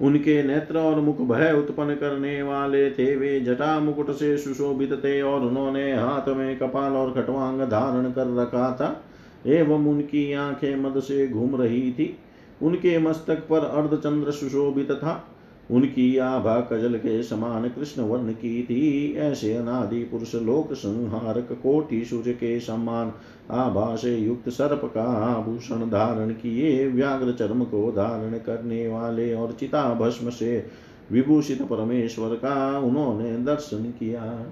उनके 0.00 0.42
नेत्र 0.42 0.78
और 0.78 1.00
मुख 1.00 1.20
भय 1.20 1.52
उत्पन्न 1.52 1.94
करने 1.94 2.42
वाले 2.42 2.90
थे, 2.90 3.16
वे 3.16 3.40
जटा 3.40 3.80
मुकुट 3.80 4.10
से 4.10 4.36
सुशोभित 4.38 4.92
थे 4.92 5.22
और 5.22 5.40
उन्होंने 5.40 5.92
हाथ 5.92 6.28
में 6.28 6.58
कपाल 6.58 6.92
और 6.92 7.12
खटवांग 7.12 7.60
धारण 7.60 8.12
कर 8.12 8.34
रखा 8.42 8.76
था 8.80 9.04
एवं 9.46 9.86
उनकी 9.86 10.32
आँखें 10.32 10.76
मद 10.76 11.00
से 11.00 11.28
घूम 11.28 11.56
रही 11.56 11.92
थी। 11.92 12.16
उनके 12.62 12.98
मस्तक 12.98 13.38
पर 13.50 13.58
अर्धचंद्र 13.58 14.30
सुशोभित 14.30 14.90
था। 14.92 15.28
उनकी 15.72 16.16
आभा 16.16 16.60
कजल 16.60 16.96
के 16.96 17.22
समान 17.22 17.68
कृष्ण 17.68 18.02
वर्ण 18.02 18.32
की 18.32 18.62
थी। 18.62 19.14
ऐसे 19.16 19.54
अनादि 19.54 20.02
पुरुष 20.04 20.34
लोक 20.34 20.72
संहारक 20.72 21.52
कोटि 21.52 22.04
सूर्य 22.04 22.32
के 22.32 22.58
समान 22.60 23.12
आभा 23.50 23.96
से 23.96 24.16
युक्त 24.16 24.48
सर्प 24.48 24.90
का 24.94 25.04
आभूषण 25.04 25.90
धारण 25.90 26.30
किए, 26.30 26.86
व्याघ्र 26.88 27.32
चर्म 27.32 27.64
को 27.64 27.90
धारण 27.92 28.38
करने 28.38 28.88
वाले 28.88 29.34
और 29.34 29.52
चिता 29.52 29.94
भस्म 29.94 30.30
से 30.30 30.66
विभूषित 31.12 31.62
परमेश्वर 31.62 32.34
का 32.34 32.78
उन्होंने 32.78 33.36
दर्शन 33.38 33.84
किया। 34.00 34.46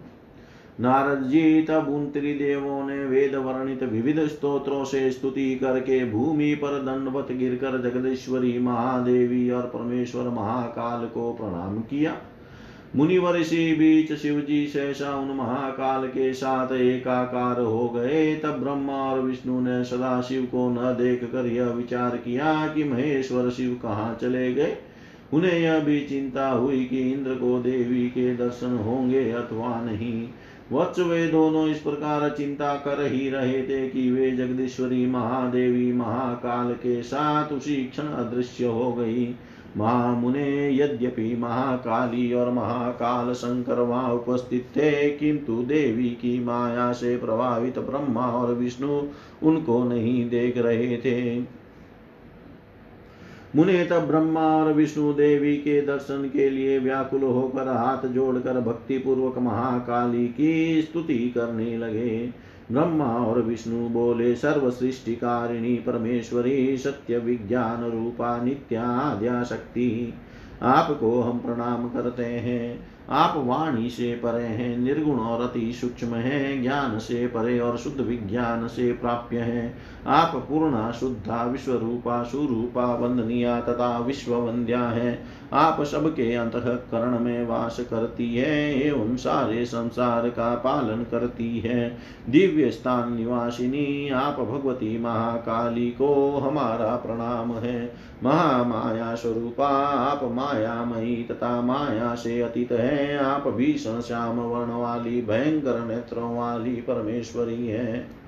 नारद 0.81 1.23
जी 1.23 1.63
तब 1.63 1.89
उन 1.89 2.07
त्रिदेवों 2.07 2.87
ने 2.87 3.05
वेद 3.05 3.35
वर्णित 3.35 3.83
विविध 3.83 4.21
स्तोत्रों 4.27 4.85
से 4.85 5.11
स्तुति 5.11 5.55
करके 5.55 6.05
भूमि 6.11 6.55
पर 6.55 6.79
दंडवत 6.83 7.33
गिरकर 7.33 7.81
जगदीश्वरी 7.83 8.59
महादेवी 8.59 9.51
और 9.51 9.63
परमेश्वर 9.63 10.29
महाकाल 10.29 11.07
को 11.07 11.33
प्रणाम 11.33 11.79
किया। 11.81 12.17
मुनिवर 12.97 13.37
इसी 13.37 13.73
बीच 13.75 14.13
शिव 14.13 14.41
जी 14.41 14.67
सहसा 14.67 15.15
उन 15.15 15.37
महाकाल 15.37 16.07
के 16.07 16.33
साथ 16.33 16.73
एकाकार 16.73 17.61
हो 17.61 17.89
गए। 17.89 18.37
तब 18.37 18.51
ब्रह्मा 18.51 18.95
और 18.95 19.21
विष्णु 19.21 19.61
ने 19.61 19.85
सदा 19.85 20.21
शिव 20.21 20.43
को 20.43 20.69
न 20.71 20.77
देख 20.77 21.25
कर 21.25 21.47
यह 21.47 21.65
विचार 21.65 22.17
किया 22.17 22.67
कि 22.69 22.85
महेश्वर 22.85 23.51
शिव 23.51 23.81
कहाँ 23.83 24.19
चले 24.21 24.55
गए। 24.55 24.77
उन्हें 25.33 25.59
यह 25.59 25.79
भी 25.79 26.01
चिंता 26.01 26.49
हुई 26.49 26.85
कि 26.85 27.11
इंद्र 27.13 27.35
को 27.35 27.59
देवी 27.59 28.07
के 28.09 28.35
दर्शन 28.37 28.77
होंगे 28.77 29.31
अथवा 29.31 29.81
नहीं। 29.81 30.29
वत्स 30.73 30.99
वे 30.99 31.27
दोनों 31.29 31.67
इस 31.69 31.79
प्रकार 31.79 32.29
चिंता 32.31 32.75
कर 32.77 33.05
ही 33.07 33.29
रहे 33.31 33.63
थे 33.63 33.89
कि 33.89 34.11
वे 34.11 34.31
जगदीश्वरी 34.31 35.07
महादेवी 35.07 35.93
महाकाल 35.93 36.73
के 36.73 37.03
साथ 37.03 37.53
उसी 37.53 37.77
क्षण 37.85 38.03
अदृश्य 38.03 38.65
हो 38.65 38.93
गई। 38.93 39.35
महामुने 39.77 40.77
यद्यपि 40.77 41.35
महाकाली 41.37 42.33
और 42.33 42.51
महाकाल 42.51 43.33
शंकर 43.33 43.81
वहाँ 43.81 44.13
उपस्थित 44.15 44.67
थे, 44.77 45.11
किंतु 45.11 45.63
देवी 45.63 46.09
की 46.11 46.39
माया 46.45 46.93
से 46.93 47.17
प्रभावित 47.17 47.79
ब्रह्मा 47.79 48.27
और 48.27 48.55
विष्णु 48.55 49.03
उनको 49.43 49.83
नहीं 49.85 50.29
देख 50.31 50.59
रहे 50.59 50.97
थे। 50.97 51.41
मुने 53.57 53.85
तब 53.85 53.99
ब्रह्मा 53.99 54.41
और 54.41 54.73
विष्णु 54.73 55.13
देवी 55.13 55.57
के 55.57 55.83
दर्शन 55.83 56.31
के 56.33 56.51
लिए 56.51 56.79
व्याकुल 56.79 57.23
होकर 57.23 57.69
हाथ 57.69 58.09
जोड़कर 58.09 58.61
भक्ति 58.61 58.99
पूर्वक 58.99 59.39
महाकाली 59.39 60.29
की 60.29 60.83
स्तुति 60.83 61.33
करने 61.35 61.79
लगे। 61.79 62.31
ब्रह्मा 62.73 63.05
और 63.05 63.43
विष्णु 63.43 63.89
बोले 63.89 64.35
सर्व 64.35 64.71
सृष्टिकारिणी 64.71 65.75
परमेश्वरी, 65.77 66.77
सत्य 66.77 67.19
विज्ञान 67.19 67.91
रूपा 67.91 68.45
नित्याद्या 68.45 69.43
शक्ति 69.45 70.15
आपको 70.63 71.21
हम 71.21 71.39
प्रणाम 71.39 71.89
करते 71.89 72.25
हैं। 72.25 72.81
आप 73.11 73.35
वाणी 73.37 73.91
से 73.91 74.15
परे 74.15 74.43
हैं, 74.43 74.79
निर्गुण 74.79 75.19
और 75.19 75.43
अति 75.43 75.73
सूक्ष्म 75.73 76.07
है, 76.07 76.63
ज्ञान 76.63 76.99
से 76.99 77.27
परे 77.27 77.61
और 77.61 77.79
शुद्ध 77.79 78.01
विज्ञान 78.01 78.67
से 78.67 78.93
प्राप्य 78.93 79.39
है। 79.39 79.75
आप 80.07 80.47
पूर्णा, 80.49 80.91
शुद्धा 80.91 81.45
विश्व 81.45 81.73
रूपा 81.73 82.23
सुरूपा, 82.23 82.95
वंदनिया 82.95 83.61
तथा 83.61 83.99
विश्व 83.99 84.35
वंद्या 84.35 84.83
है। 84.83 85.25
आप 85.53 85.83
सबके 85.83 86.35
अंतकरण 86.35 87.19
में 87.19 87.47
वास 87.47 87.81
करती 87.81 88.37
है, 88.37 88.81
एवं 88.81 89.17
सारे 89.17 89.67
संसार 89.67 90.29
का 90.29 90.55
पालन 90.55 91.07
करती 91.11 91.61
है। 91.61 91.99
दिव्य 92.29 92.71
स्थान 92.71 93.13
निवासिनी, 93.13 94.09
आप 94.09 94.35
भगवती 94.41 95.01
महाकाली 95.01 95.91
को 95.91 96.39
हमारा 96.39 96.97
प्रणाम 96.97 97.53
है। 97.53 97.93
महामाया 98.25 99.15
स्वरूपा, 99.15 99.69
आप 99.85 100.21
मायामयी 100.25 101.17
तथा 101.17 101.61
माया 101.61 102.15
से 102.15 102.41
अतीत 102.41 102.73
है। 102.73 103.00
आप 103.17 103.49
भीषण 103.49 104.01
श्याम, 104.01 104.41
वर्ण 104.41 104.71
वाली, 104.71 105.23
भयंकर 105.23 105.85
नेत्रों 105.85 106.37
वाली 106.39 106.75
परमेश्वरी 106.75 107.67
है। 107.67 108.21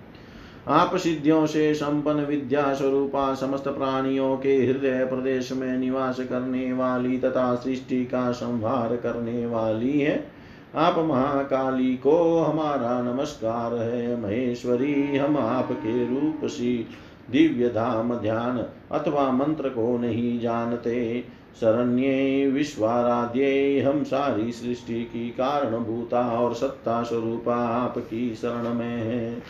आप 0.68 0.96
सिद्धियों 0.96 1.46
से 1.46 1.74
संपन्न 1.74 2.20
विद्या 2.20 2.74
स्वरूपा 2.74 3.34
समस्त 3.34 3.68
प्राणियों 3.68 4.36
के 4.36 4.66
हृदय 4.66 5.04
प्रदेश 5.04 5.52
में 5.52 5.78
निवास 5.78 6.20
करने 6.20 6.72
वाली 6.72 7.18
तथा 7.18 7.54
सृष्टि 7.54 8.04
का 8.04 8.32
संहार 8.32 8.96
करने 8.96 9.46
वाली 9.46 10.00
है। 10.00 10.26
आप 10.74 10.98
महाकाली 10.98 11.96
को 11.96 12.38
हमारा 12.38 13.02
नमस्कार 13.02 13.74
है, 13.74 14.20
महेश्वरी, 14.20 15.16
हम 15.16 15.38
आपके 15.38 16.06
रूप 16.06 16.40
सी 16.44 16.86
दिव्य 17.30 17.68
धाम 17.68 18.14
ध्यान 18.14 18.64
अथवा 18.92 19.32
मंत्र 19.32 19.68
को 19.68 19.98
नहीं 19.98 20.40
जानते। 20.40 21.24
शरण्ये 21.60 22.46
विश्वाराध्य 22.48 23.80
हम 23.80 24.04
सारी 24.04 24.52
सृष्टि 24.52 25.04
की 25.04 25.28
कारणभूता 25.28 26.38
और 26.38 26.54
सत्ता 26.54 27.02
स्वरूपा 27.02 27.56
आपकी 27.56 28.34
शरण 28.34 28.74
में 28.74 28.96
है। 28.98 29.42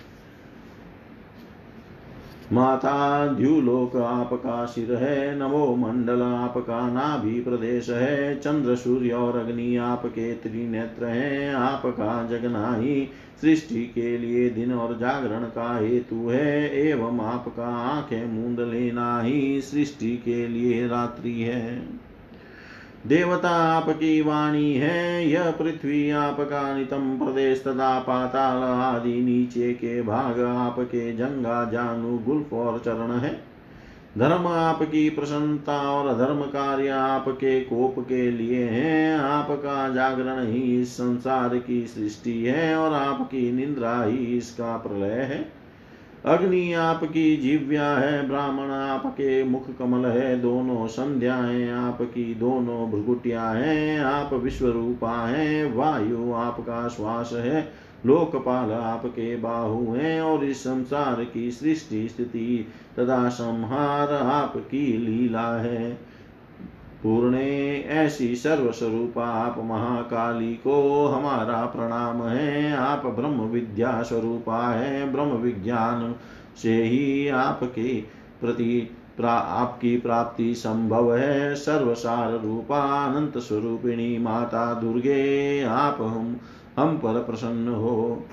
माता 2.52 3.26
द्युलोक 3.26 3.96
आपका 3.96 4.64
सिर 4.64 4.94
है 4.94 5.38
नवो 5.38 5.76
मंडल 5.76 6.22
आपका 6.22 6.88
नाभि 6.88 7.40
प्रदेश 7.40 7.90
है 7.90 8.40
चंद्र 8.40 8.76
सूर्य 8.76 9.10
और 9.10 9.36
अग्नि 9.38 9.76
आपके 9.76 10.34
त्रिनेत्र 10.34 11.06
हैं 11.06 11.54
आपका 11.54 12.26
जगना 12.26 12.74
ही 12.74 13.08
सृष्टि 13.40 13.84
के 13.94 14.18
लिए 14.18 14.50
दिन 14.50 14.72
और 14.72 14.98
जागरण 14.98 15.44
का 15.44 15.78
हेतु 15.78 16.28
है, 16.28 16.78
एवं 16.88 17.20
आपका 17.20 17.66
आँखें, 17.66 18.32
मूंद 18.32 18.60
लेना 18.60 19.20
ही 19.20 19.60
सृष्टि 19.60 20.16
के 20.16 20.48
लिए 20.48 20.86
रात्रि 20.88 21.32
है। 21.32 21.88
देवता 23.06 23.50
आपकी 23.50 24.20
वाणी 24.22 24.74
है, 24.74 25.28
यह 25.28 25.50
पृथ्वी 25.50 26.10
आपका 26.10 26.76
नितम 26.76 27.18
प्रदेश 27.18 27.64
तथा 27.66 27.98
पाताल 27.98 28.62
आदि 28.62 29.22
नीचे 29.22 29.72
के 29.72 30.02
भाग 30.02 30.40
आपके 30.40 31.12
जंगा, 31.12 31.64
जानु, 31.64 32.18
गुल्फ 32.18 32.52
और 32.52 32.78
चरण 32.78 33.12
है। 33.18 33.44
धर्म 34.18 34.46
आपकी 34.46 35.10
प्रसन्नता 35.10 35.78
और 35.90 36.18
धर्म 36.18 36.40
कार्य 36.42 36.88
आपके 36.88 37.60
कोप 37.60 37.94
के 37.98 38.30
लिए 38.30 38.64
है। 38.64 39.18
आपका 39.18 39.88
जागरण 39.88 40.46
ही 40.46 40.80
इस 40.80 40.92
संसार 40.92 41.56
की 41.58 41.86
सृष्टि 41.86 42.44
है 42.44 42.76
और 42.76 42.92
आपकी 42.92 43.52
निंद्रा 43.52 44.02
ही 44.02 44.16
इसका 44.16 44.76
प्रलय 44.76 45.12
है। 45.12 45.61
अग्नि 46.26 46.72
आपकी 46.72 47.36
जीव्या 47.36 47.90
है, 47.90 48.28
ब्राह्मण 48.28 48.70
आपके 48.70 49.44
मुख 49.44 49.78
कमल 49.78 50.06
है, 50.06 50.40
दोनों 50.40 50.86
संध्याएँ 50.86 51.70
आपकी 51.70 52.34
दोनों 52.34 52.90
भ्रुगुटिया 52.90 53.50
हैं, 53.50 54.00
आप 54.00 54.34
विश्व 54.34 54.68
रूपा 54.68 55.26
है, 55.26 55.72
वायु 55.72 56.32
आपका 56.32 56.88
श्वास 56.88 57.30
है, 57.32 57.72
लोकपाल 58.06 58.72
आपके 58.72 59.36
बाहु 59.36 59.94
हैं, 59.94 60.22
और 60.22 60.44
इस 60.44 60.60
संसार 60.60 61.24
की 61.24 61.50
सृष्टि 61.50 62.08
स्थिति 62.08 62.68
तथा 62.98 63.28
संहार 63.28 64.12
आपकी 64.12 64.98
लीला 64.98 65.56
है। 65.56 66.12
पूर्णे 67.02 67.80
ऐसी 67.80 68.34
सर्वस्वरूप 68.34 69.18
आप 69.18 69.58
महाकाली 69.58 70.54
को 70.54 71.06
हमारा 71.06 71.66
प्रणाम 71.66 72.22
है। 72.22 72.76
आप 72.76 73.06
ब्रह्म 73.06 73.40
विद्या 73.40 74.02
स्वरूपा 74.02 74.68
है। 74.68 75.12
ब्रह्म 75.12 75.30
विज्ञान 75.30 76.14
से 76.62 76.82
ही 76.84 77.28
आपके 77.28 78.04
प्रति 78.40 78.96
प्रा, 79.16 79.32
आपकी 79.32 79.96
प्राप्ति 79.96 80.54
संभव 80.54 81.14
है। 81.16 81.54
सर्वसार 81.54 82.32
रूपा 82.32 83.04
अनंत 83.04 83.38
स्वरूपिणी 83.38 84.18
माता 84.18 84.74
दुर्गे 84.74 85.62
आप 85.62 85.96
हम 86.00 86.36
हम 86.76 86.96
पर 86.96 87.22
प्रसन्न 87.22 87.68
हो। 87.68 88.26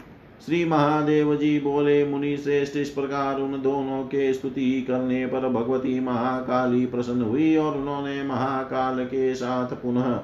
श्री 0.45 0.65
महादेव 0.65 1.35
जी 1.35 1.59
बोले, 1.59 2.05
मुनि 2.05 2.37
श्रेष्ठ, 2.37 2.77
इस 2.77 2.89
प्रकार 2.89 3.39
उन 3.39 3.61
दोनों 3.61 4.03
के 4.03 4.33
स्तुति 4.33 4.85
करने 4.87 5.25
पर 5.25 5.49
भगवती 5.49 5.99
महाकाली 5.99 6.85
प्रसन्न 6.85 7.21
हुई 7.21 7.55
और 7.55 7.77
उन्होंने 7.77 8.23
महाकाल 8.23 9.05
के 9.05 9.35
साथ 9.35 9.67
पुनः, 9.67 10.17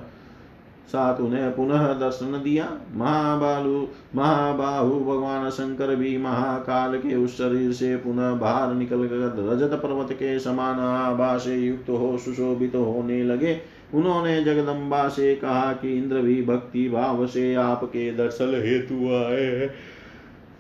साथ 0.87 1.21
उन्हें 1.21 1.55
पुनः 1.55 1.93
दर्शन 1.93 2.41
दिया। 2.43 2.71
महाबालु, 2.93 3.87
महाबाहु, 4.15 4.99
भगवान 4.99 5.49
शंकर 5.49 5.95
भी 5.95 6.17
महाकाल 6.17 6.97
के 6.97 7.15
उस 7.15 7.37
शरीर 7.37 7.71
से 7.71 7.95
पुनः 7.95 8.33
बाहर 8.33 8.73
निकल 8.73 9.07
कर 9.07 9.49
रजत 9.51 9.73
पर्वत 9.73 10.13
के 10.13 10.39
समान 10.39 10.79
आभा 10.79 11.37
से 11.37 11.55
युक्त 11.55 11.89
हो, 11.89 12.17
सुशोभित 12.17 12.73
तो 12.73 12.83
होने 12.83 13.23
लगे। 13.23 13.57
उन्होंने 13.93 14.43
जगदम्बा 14.43 15.07
से 15.07 15.35
कहा 15.35 15.73
कि, 15.73 15.97
इंद्र 15.97 16.15
भी 16.15 16.41
भक्ति 16.43 16.89
भाव 16.89 17.27
से 17.27 17.55
आपके 17.55 18.11
दर्शन 18.11 18.61
हेतु 18.65 18.95
आए 18.95 19.69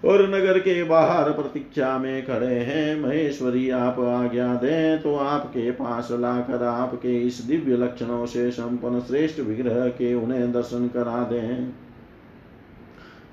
और 0.05 0.21
नगर 0.29 0.59
के 0.59 0.83
बाहर 0.83 1.31
प्रतीक्षा 1.31 1.97
में 1.97 2.25
खड़े 2.25 2.55
हैं। 2.55 2.95
महेश्वरी, 3.01 3.69
आप 3.69 3.99
आज्ञा 3.99 4.53
दें 4.55 5.01
तो 5.01 5.15
आपके 5.15 5.71
पास 5.71 6.09
लाकर 6.11 6.63
आपके 6.63 7.21
इस 7.21 7.41
दिव्य 7.41 7.77
लक्षणों 7.77 8.25
से 8.25 8.49
संपन्न 8.51 8.99
श्रेष्ठ 8.99 9.39
विग्रह 9.39 9.87
के 9.87 10.13
उन्हें 10.13 10.51
दर्शन 10.51 10.87
करा 10.87 11.23
दें। 11.23 11.73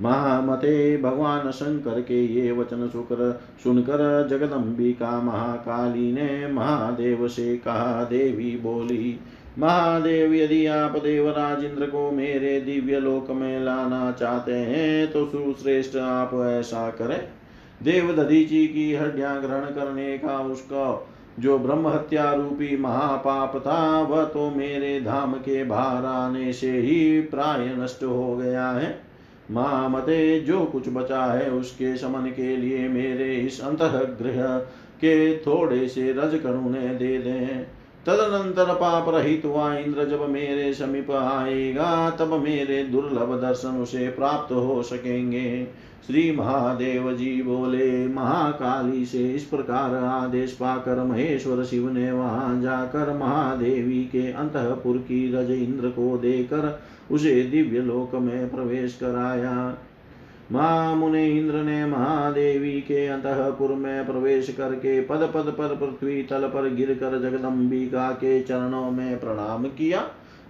महामते 0.00 0.96
भगवान 0.96 1.50
शंकर 1.50 2.00
के 2.00 2.24
ये 2.26 2.52
वचन 2.52 2.88
सुकर 2.88 3.40
सुनकर 3.64 4.28
जगदम्बिका 4.30 5.20
महाकाली 5.20 6.12
ने 6.12 6.46
महादेव 6.52 7.28
से 7.28 7.56
कहा, 7.56 8.04
देवी 8.04 8.56
बोली 8.56 9.18
महादेव, 9.58 10.34
यदि 10.34 10.66
आप 10.66 10.96
देवराज 10.96 11.64
इंद्र 11.64 11.86
को 11.86 12.10
मेरे 12.10 12.60
दिव्य 12.60 13.00
लोक 13.00 13.30
में 13.30 13.60
लाना 13.60 14.10
चाहते 14.12 14.52
हैं 14.52 15.10
तो 15.12 15.24
सुश्रेष्ठ 15.26 15.96
आप 15.96 16.30
ऐसा 16.50 16.88
करें। 16.90 17.20
देव 17.82 18.12
दधीची 18.16 18.66
की 18.66 18.92
हड्डियाँ 18.94 19.40
ग्रहण 19.42 19.64
करने 19.74 20.16
का 20.18 20.38
उसका 20.42 21.08
जो 21.40 21.58
ब्रह्म 21.58 21.88
हत्या 21.88 22.32
रूपी 22.32 22.76
महापाप 22.76 23.56
था, 23.56 24.00
वह 24.00 24.24
तो 24.24 24.50
मेरे 24.50 25.00
धाम 25.00 25.32
के 25.34 25.62
बाहर 25.64 26.04
आने 26.04 26.52
से 26.52 26.70
ही 26.72 27.20
प्राय 27.20 27.74
नष्ट 27.78 28.02
हो 28.04 28.36
गया 28.36 28.68
है। 28.70 28.98
महामते, 29.50 30.40
जो 30.40 30.64
कुछ 30.64 30.88
बचा 30.88 31.24
है 31.24 31.50
उसके 31.50 31.96
शमन 31.96 32.30
के 32.30 32.56
लिए 32.56 32.88
मेरे 32.88 33.34
इस 33.36 33.60
अंतग्रह 33.60 34.58
के 34.98 35.36
थोड़े 35.36 35.86
से 35.88 36.12
रजकण 36.12 36.50
उन्हें 36.58 36.96
दे 36.98 37.16
दें। 37.18 37.66
तदनंतर 38.06 38.74
पाप 38.74 39.08
रहित 39.08 39.42
हुआ 39.44 39.74
इंद्र 39.74 40.04
जब 40.04 40.28
मेरे 40.30 40.72
समीप 40.74 41.10
आएगा 41.10 42.10
तब 42.10 42.32
मेरे 42.44 42.82
दुर्लभ 42.84 43.40
दर्शन 43.42 43.80
उसे 43.80 44.08
प्राप्त 44.08 44.52
हो 44.52 44.82
सकेंगे। 44.82 45.68
श्री 46.06 46.30
महादेव 46.36 47.12
जी 47.12 47.42
बोले, 47.42 48.06
महाकाली 48.08 49.04
से 49.06 49.30
इस 49.32 49.44
प्रकार 49.44 49.94
आदेश 49.94 50.52
पाकर 50.52 51.02
महेश्वर 51.04 51.64
शिव 51.64 51.88
ने 51.90 52.10
वहाँ 52.12 52.60
जाकर 52.60 53.12
महादेवी 53.16 54.02
के 54.04 54.32
अंतपुर 54.32 54.96
की 54.98 55.32
रज 55.32 55.50
इंद्र 55.50 55.88
को 55.88 56.16
देकर 56.18 56.80
उसे 57.10 57.42
दिव्य 57.42 57.80
लोक 57.80 58.14
में 58.14 58.50
प्रवेश 58.50 58.94
कराया। 58.94 59.78
महामुने 60.52 61.26
इंद्र 61.28 61.54
ने 61.54 61.84
महादेवी 61.86 62.80
के 62.80 63.06
अंतपुर 63.06 63.70
में 63.70 64.06
प्रवेश 64.06 64.48
करके 64.52 65.00
पद 65.00 65.30
पद 65.34 65.54
पर 65.58 65.76
पृथ्वी 65.76 66.22
तल 66.22 66.48
पर 66.48 66.68
गिर 66.74 66.94
कर 66.94 67.18
जगदम्बिका 67.20 68.10
के 68.10 68.40
चरणों 68.42 68.90
में 68.90 69.20
प्रणाम 69.20 69.64
किया। 69.64 70.04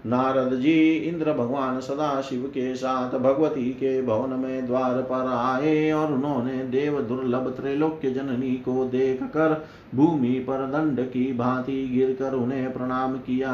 नारद 0.07 0.55
जी, 0.55 0.95
इंद्र 0.97 1.33
भगवान 1.33 1.81
सदा 1.81 2.21
शिव 2.21 2.43
के 2.43 2.75
साथ 2.75 3.19
भगवती 3.19 3.71
के 3.71 4.03
भवन 4.03 4.39
में 4.39 4.67
द्वार 4.67 5.03
पर 5.03 5.27
आए 5.29 5.91
और 5.93 6.13
उन्होंने 6.13 6.57
देव 6.65 7.01
दुर्लभ 7.01 7.49
त्रैलोक्य 7.57 8.11
जननी 8.11 8.53
को 8.65 8.85
देख 8.85 9.23
कर 9.23 9.67
भूमि 9.95 10.33
पर 10.49 10.67
दंड 10.67 11.01
की 11.07 11.33
भांति 11.33 11.87
गिर 11.89 12.17
कर 12.19 12.35
उन्हें 12.35 12.73
प्रणाम 12.73 13.17
किया। 13.19 13.53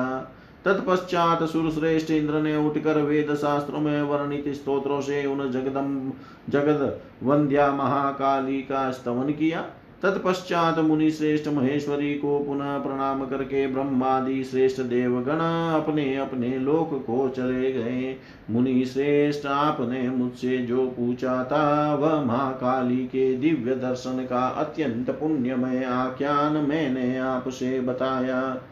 तत्पश्चात 0.69 1.43
सुरश्रेष्ठ 1.43 2.11
इंद्र 2.11 2.41
ने 2.41 2.57
उठकर 2.57 2.99
वेद 3.03 3.35
शास्त्रों 3.35 3.81
में 3.81 4.03
वर्णित 4.03 4.49
स्त्रोत्रों 4.49 5.01
से 5.01 5.27
उन 5.27 5.51
जगदम 5.51 6.13
जगद 6.49 7.01
वंद्या 7.23 7.73
महाकाली 7.73 8.61
का 8.63 8.91
स्तवन 8.91 9.33
किया। 9.33 9.61
तत्पश्चात 10.03 10.79
मुनि 10.79 11.11
श्रेष्ठ 11.11 11.49
महेश्वरी 11.49 12.15
को 12.15 12.39
पुनः 12.39 12.79
प्रणाम 12.79 13.25
करके 13.27 13.67
ब्रह्मादि 13.67 14.45
श्रेष्ठ 14.45 14.81
देवगण 14.81 15.41
अपने 15.81 16.17
अपने 16.17 16.59
लोक 16.59 16.91
को 17.07 17.29
चले 17.29 17.73
गए। 17.73 18.17
मुनि 18.51 18.85
श्रेष्ठ 18.85 19.47
आपने 19.47 20.09
मुझसे 20.11 20.59
जो 20.59 20.87
पूछा 20.87 21.45
था, 21.45 21.95
वह 21.95 22.25
महाकाली 22.25 23.05
के 23.07 23.35
दिव्य 23.37 23.75
दर्शन 23.75 24.27
का 24.31 24.47
अत्यंत 24.47 25.11
पुण्यमय 25.11 25.85
आख्यान 25.85 26.53
मैंने 26.53 27.19
आपसे 27.19 27.81
बताया। 27.81 28.63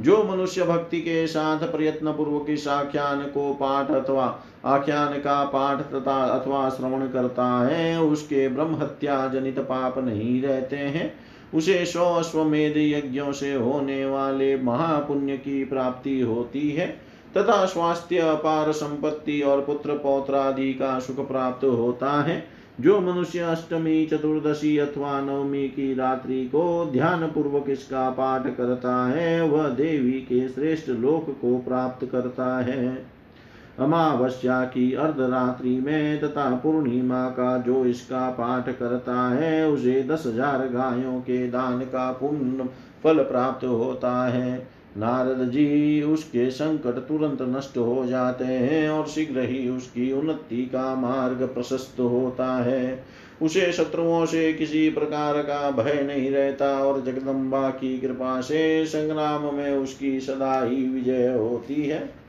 जो 0.00 0.24
मनुष्य 0.24 0.62
भक्ति 0.62 1.00
के 1.00 1.26
साथ 1.26 1.58
प्रयत्न 1.58 2.12
पूर्वक 2.12 2.50
इस 2.50 2.68
आख्यान 2.68 3.20
को 3.20 3.52
पाठ 3.54 3.90
अथवा 3.90 4.40
आख्यान 4.64 5.12
का 5.12 5.44
पाठ 5.44 5.80
तथा 5.80 6.24
अथवा 6.24 6.68
श्रवण 6.68 7.06
करता 7.06 7.66
है, 7.66 8.02
उसके 8.02 8.48
ब्रह्म 8.48 8.74
हत्या 8.74 9.28
जनित 9.28 9.58
पाप 9.58 9.98
नहीं 9.98 10.42
रहते 10.42 10.76
हैं। 10.76 11.12
उसे 11.54 11.84
सौ 11.86 12.04
अश्वमेध 12.14 12.76
यज्ञों 12.76 13.32
से 13.32 13.54
होने 13.54 14.06
वाले 14.06 14.56
महापुण्य 14.56 15.36
की 15.36 15.64
प्राप्ति 15.64 16.20
होती 16.20 16.70
है, 16.70 16.86
तथा 17.36 17.64
स्वास्थ्य 17.66 18.18
अपार 18.18 18.72
संपत्ति 18.72 19.40
और 19.42 19.60
पुत्र 19.60 19.92
पौत्रादि 19.92 20.74
का 20.74 20.98
सुख 20.98 21.28
प्राप्त 21.28 21.64
होता 21.64 22.22
है। 22.22 22.55
जो 22.80 23.00
मनुष्य 23.00 23.38
अष्टमी, 23.38 24.06
चतुर्दशी 24.06 24.78
अथवा 24.78 25.20
नवमी 25.20 25.68
की 25.68 25.94
रात्रि 25.94 26.44
को 26.44 26.90
ध्यान 26.92 27.26
पूर्वक 27.26 27.70
इसका 27.70 28.10
पाठ 28.10 28.56
करता 28.56 29.06
है, 29.06 29.42
वह 29.42 29.68
देवी 29.68 30.12
के 30.12 30.48
श्रेष्ठ 30.48 30.88
लोक 30.88 31.30
को 31.40 31.58
प्राप्त 31.58 32.06
करता 32.12 32.58
है। 32.58 33.16
अमावस्या 33.78 34.64
की 34.64 34.92
अर्धरात्रि 34.92 35.80
में 35.80 36.20
तथा 36.20 36.50
पूर्णिमा 36.56 37.28
का 37.28 37.58
जो 37.58 37.84
इसका 37.86 38.30
पाठ 38.30 38.68
करता 38.78 39.28
है, 39.28 39.68
उसे 39.68 40.02
दस 40.02 40.22
हज़ार 40.26 40.68
गायों 40.68 41.20
के 41.20 41.46
दान 41.48 41.80
का 41.80 42.12
पुण्य 42.12 42.68
फल 43.04 43.18
प्राप्त 43.18 43.64
होता 43.64 44.28
है। 44.28 44.75
नारद 44.96 45.48
जी 45.50 46.02
उसके 46.02 46.50
संकट 46.50 46.98
तुरंत 47.08 47.56
नष्ट 47.56 47.76
हो 47.78 48.06
जाते 48.06 48.44
हैं 48.44 48.88
और 48.88 49.06
शीघ्र 49.06 49.40
ही 49.40 49.68
उसकी 49.68 50.12
उन्नति 50.12 50.62
का 50.62 50.94
मार्ग 50.94 51.42
प्रशस्त 51.46 52.00
होता 52.00 52.62
है। 52.62 53.04
उसे 53.42 53.72
शत्रुओं 53.72 54.26
से 54.26 54.52
किसी 54.52 54.90
प्रकार 54.90 55.42
का 55.42 55.70
भय 55.70 56.02
नहीं 56.02 56.30
रहता 56.30 56.78
और 56.84 57.04
जगदम्बा 57.04 57.70
की 57.70 57.98
कृपा 57.98 58.40
से 58.40 58.86
संग्राम 58.86 59.54
में 59.54 59.72
उसकी 59.72 60.20
सदा 60.20 60.62
ही 60.64 60.88
विजय 60.88 61.28
होती 61.28 61.86
है। 61.86 62.25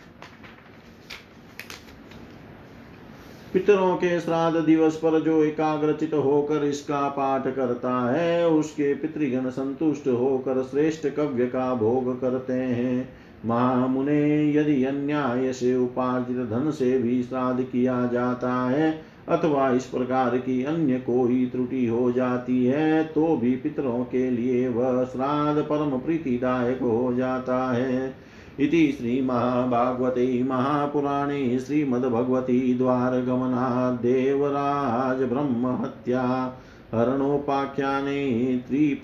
पितरों 3.58 3.96
के 3.96 4.20
श्राद्ध 4.20 4.60
दिवस 4.60 4.96
पर 4.96 5.20
जो 5.20 5.44
एकाग्रचित 5.44 6.14
होकर 6.14 6.64
इसका 6.64 7.08
पाठ 7.10 7.48
करता 7.56 7.94
है, 8.12 8.48
उसके 8.48 8.94
पितृगण 8.94 9.50
संतुष्ट 9.50 10.08
होकर 10.08 10.62
श्रेष्ठ 10.64 11.08
कव्य 11.08 11.46
का 11.46 11.74
भोग 11.74 12.22
करते 12.22 12.54
हैं। 12.54 13.10
महामुने, 13.46 14.52
यदि 14.54 14.84
अन्याय 14.84 15.54
से 15.54 15.76
उपार्जित 15.76 16.38
धन 16.38 16.70
से 16.72 16.98
भी 16.98 17.24
श्राद्ध 17.24 17.64
किया 17.64 18.06
जाता 18.06 18.54
है, 18.70 19.02
अथवा 19.30 19.70
इस 19.72 19.86
प्रकार 19.86 20.38
की 20.38 20.64
अन्य 20.64 21.00
कोई 21.00 21.46
त्रुटि 21.46 21.86
हो 21.88 22.12
जाती 22.12 22.66
है 22.66 23.04
तो 23.04 23.36
भी 23.38 23.52
पितरों 23.56 24.04
के 24.04 24.30
लिए 24.32 24.68
वह 24.68 25.04
श्राद्ध 25.06 25.62
परम 25.62 25.98
प्रीतिदायक 25.98 26.82
हो 26.82 27.14
जाता 27.14 27.74
है। 27.74 28.27
इति 28.60 28.96
श्रीमहाभागवते 28.98 30.44
महापुराणे 30.44 31.60
श्रीमद्भगवती 31.60 32.74
द्वारगमनाद्देवराज 32.74 35.24
ब्रह्महत्या 35.24 36.54
हरणोपाख्याने 36.94 38.62
त्रिप 38.68 39.02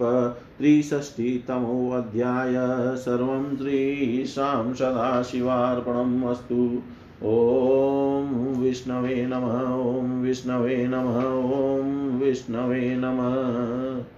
त्रिषष्टितमोऽध्याय 0.58 2.54
सर्वं 2.98 3.58
श्रीशां 3.58 4.74
सदाशिवार्पणम् 4.74 6.24
अस्तु। 6.24 6.82
ॐ 7.24 8.54
विष्णवे 8.58 9.26
नमः, 9.26 9.76
ॐ 9.76 10.22
विष्णवे 10.22 10.88
नमः, 10.88 11.60
ॐ 11.60 12.20
विष्णवे 12.20 12.96
नमः। 12.96 14.13